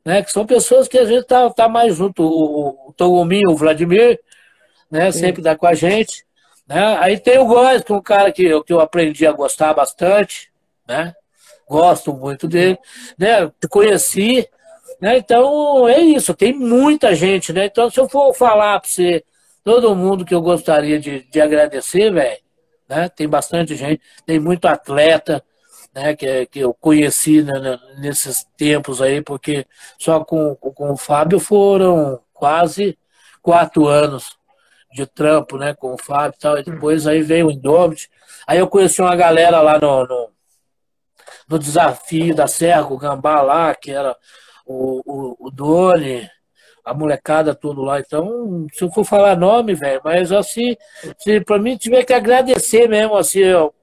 [0.05, 0.23] né?
[0.23, 2.23] Que são pessoas que a gente tá, tá mais junto.
[2.23, 4.21] O, o Togominho, o Vladimir,
[4.89, 5.11] né?
[5.11, 5.19] Sim.
[5.19, 6.25] Sempre dá com a gente.
[6.65, 6.97] Né?
[7.01, 9.75] Aí tem o Góes, que é um cara que eu, que eu aprendi a gostar
[9.75, 10.53] bastante,
[10.87, 11.13] né?
[11.69, 12.79] Gosto muito dele,
[13.19, 13.51] né?
[13.69, 14.49] Conheci,
[15.01, 15.19] né?
[15.19, 17.67] Então é isso, tem muita gente, né?
[17.67, 19.25] Então se eu for falar para você,
[19.67, 22.41] todo mundo que eu gostaria de, de agradecer, velho,
[22.89, 23.09] né?
[23.09, 25.45] Tem bastante gente, tem muito atleta,
[25.93, 26.15] né?
[26.15, 29.67] Que, que eu conheci né, nesses tempos aí, porque
[29.99, 32.97] só com, com o Fábio foram quase
[33.43, 34.39] quatro anos
[34.93, 36.59] de trampo, né, com o Fábio e tal.
[36.59, 38.09] E depois aí veio o Indomit.
[38.47, 40.31] Aí eu conheci uma galera lá no, no,
[41.49, 44.17] no desafio da Serra, o Gambá lá, que era
[44.65, 46.31] o, o, o Doni,
[46.87, 47.99] a molecada tudo lá.
[47.99, 50.77] Então, se eu for falar nome, velho, mas assim,
[51.19, 53.75] se pra mim tiver que agradecer mesmo, assim, eu,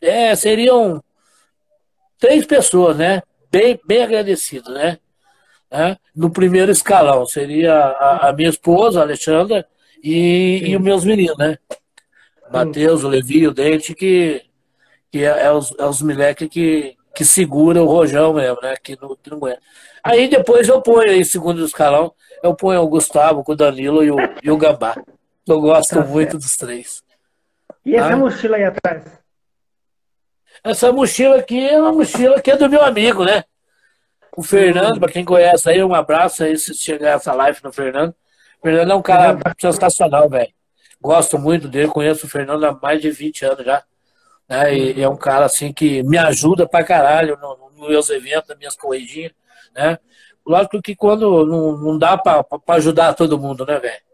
[0.00, 1.04] é, seriam
[2.18, 3.22] três pessoas, né?
[3.52, 4.98] Bem, bem agradecido, né?
[5.70, 9.66] É, no primeiro escalão seria a, a minha esposa, a Alexandra,
[10.02, 11.58] e, e os meus meninos, né?
[12.50, 14.42] Matheus, o Levi, o Dente, que,
[15.12, 18.76] que é, é os, é os moleques que, que segura o rojão mesmo, né?
[18.76, 19.62] Que não, que não aguenta.
[20.04, 22.12] Aí depois eu ponho aí, segundo escalão,
[22.42, 24.94] eu ponho o Gustavo, o Danilo e o, e o Gambá.
[25.48, 27.02] Eu gosto muito dos três.
[27.86, 28.16] E essa ah?
[28.18, 29.04] mochila aí atrás?
[30.62, 33.44] Essa mochila aqui é uma mochila que é do meu amigo, né?
[34.36, 38.14] O Fernando, para quem conhece aí, um abraço aí se chegar essa live no Fernando.
[38.60, 40.52] O Fernando é um cara sensacional, velho.
[41.00, 43.82] Gosto muito dele, conheço o Fernando há mais de 20 anos já.
[44.48, 44.76] Né?
[44.76, 48.58] E, é um cara assim que me ajuda pra caralho nos no meus eventos, nas
[48.58, 49.32] minhas corridinhas,
[49.74, 49.98] né?
[50.46, 54.06] Lógico que quando não, não dá pra, pra ajudar todo mundo, né, velho?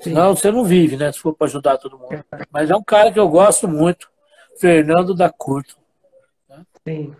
[0.00, 1.12] Senão você não vive, né?
[1.12, 2.24] Se for pra ajudar todo mundo.
[2.50, 4.10] Mas é um cara que eu gosto muito,
[4.58, 5.76] Fernando da Curto.
[6.48, 6.64] Né?
[6.86, 7.16] Sim.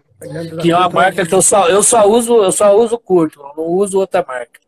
[0.61, 3.64] Que é uma marca que eu só, eu só uso, eu só uso curto, não
[3.64, 4.61] uso outra marca.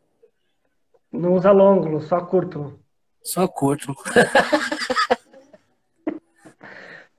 [1.13, 2.79] Não usa longo, só curto.
[3.23, 3.95] Só curto.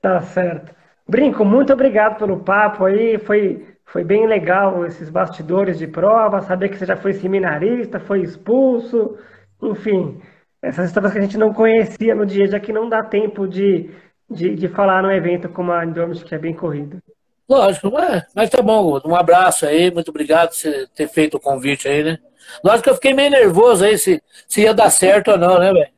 [0.04, 0.74] tá certo.
[1.08, 3.18] Brinco, muito obrigado pelo papo aí.
[3.18, 8.22] Foi Foi bem legal esses bastidores de prova, saber que você já foi seminarista, foi
[8.22, 9.16] expulso,
[9.62, 10.20] enfim,
[10.62, 13.90] essas histórias que a gente não conhecia no dia, já que não dá tempo de,
[14.28, 16.98] de, de falar no evento como a Indomit, que é bem corrido.
[17.48, 21.40] Lógico, mas, mas tá bom, Um abraço aí, muito obrigado por você ter feito o
[21.40, 22.18] convite aí, né?
[22.64, 25.72] Lógico que eu fiquei meio nervoso aí se, se ia dar certo ou não, né,
[25.72, 25.92] velho?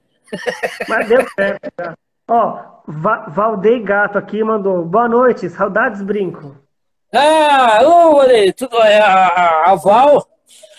[0.89, 1.97] Mas deu certo, tá?
[2.29, 2.59] Ó,
[2.89, 4.85] Va Valdei Gato aqui mandou.
[4.85, 6.57] Boa noite, saudades, brinco.
[7.14, 10.27] Ah, ô, olha, tudo, é, a, a, Val,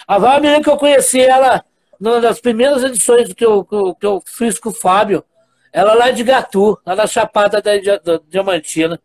[0.05, 1.63] a Val é a menina que eu conheci ela
[1.99, 5.23] numa das primeiras edições que eu, que eu, que eu fiz com o Fábio.
[5.71, 7.71] Ela lá de Gatu, lá na Chapada da,
[8.03, 8.99] da Diamantina.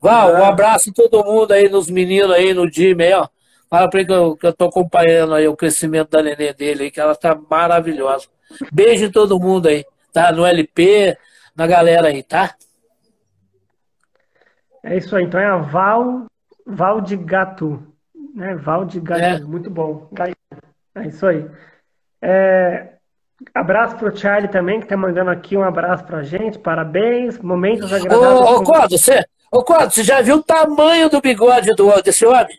[0.00, 3.28] Val, um abraço a todo mundo aí, nos meninos aí no time aí, ó.
[3.68, 6.84] Fala pra ele que eu, que eu tô acompanhando aí o crescimento da neném dele
[6.84, 8.26] aí, que ela tá maravilhosa.
[8.72, 10.32] Beijo em todo mundo aí, tá?
[10.32, 11.16] No LP,
[11.54, 12.54] na galera aí, tá?
[14.82, 16.26] É isso aí, então é a Val,
[16.66, 17.82] Val de Gato,
[18.34, 18.54] né?
[18.54, 19.40] Val de Gato, é.
[19.40, 20.08] muito bom.
[20.94, 21.48] É isso aí.
[22.22, 22.94] É,
[23.54, 28.40] abraço pro Charlie também, que tá mandando aqui um abraço pra gente, parabéns, momentos agradáveis.
[28.40, 32.58] Ô, ô você, ô, Codo, você já viu o tamanho do bigode do, desse homem?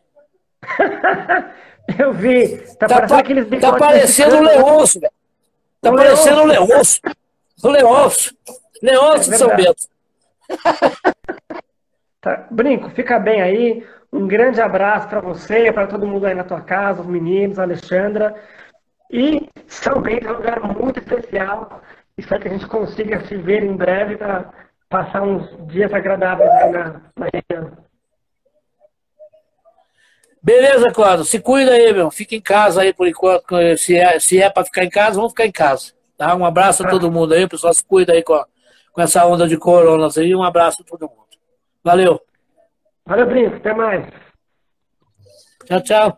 [2.00, 2.58] Eu vi.
[2.78, 3.70] Tá, tá parecendo aqueles bigodes.
[3.70, 5.14] Tá parecendo um leonço, velho.
[5.82, 7.02] Tá parecendo um leonço.
[7.64, 8.36] Um leonço.
[8.82, 9.88] Leonço é de São Bento.
[12.22, 12.46] Tá.
[12.52, 13.84] Brinco, fica bem aí.
[14.14, 17.64] Um grande abraço para você, para todo mundo aí na tua casa, os meninos, a
[17.64, 18.36] Alexandra.
[19.10, 21.82] E São Bento é um lugar muito especial.
[22.16, 24.52] Espero que a gente consiga se ver em breve para
[24.88, 27.72] passar uns dias agradáveis aí na, na região.
[30.44, 31.26] Beleza, Cláudio.
[31.26, 32.12] Se cuida aí, meu.
[32.12, 33.46] Fica em casa aí por enquanto.
[33.78, 35.94] Se é, se é para ficar em casa, vamos ficar em casa.
[36.18, 36.36] Tá?
[36.36, 37.44] Um abraço a todo mundo aí.
[37.46, 38.44] O pessoal se cuida aí com,
[38.92, 40.36] com essa onda de coronas aí.
[40.36, 41.22] Um abraço a todo mundo.
[41.84, 42.20] Valeu.
[43.06, 43.56] Valeu, Brinco.
[43.58, 44.08] Até mais.
[45.66, 46.18] Tchau, tchau.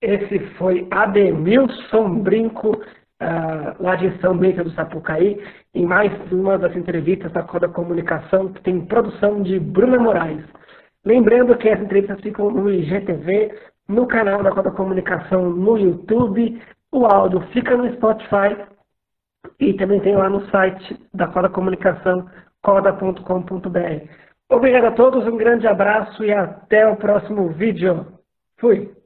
[0.00, 5.42] Esse foi Ademilson Brinco, uh, lá de São Bento do Sapucaí,
[5.74, 10.44] em mais uma das entrevistas da Coda Comunicação, que tem produção de Bruna Moraes.
[11.04, 13.58] Lembrando que as entrevistas ficam no IGTV,
[13.88, 16.62] no canal da Coda Comunicação no YouTube,
[16.92, 18.56] o áudio fica no Spotify
[19.60, 22.28] e também tem lá no site da Coda Comunicação,
[22.62, 24.08] coda.com.br.
[24.50, 28.06] Obrigado a todos, um grande abraço e até o próximo vídeo.
[28.58, 28.97] Fui!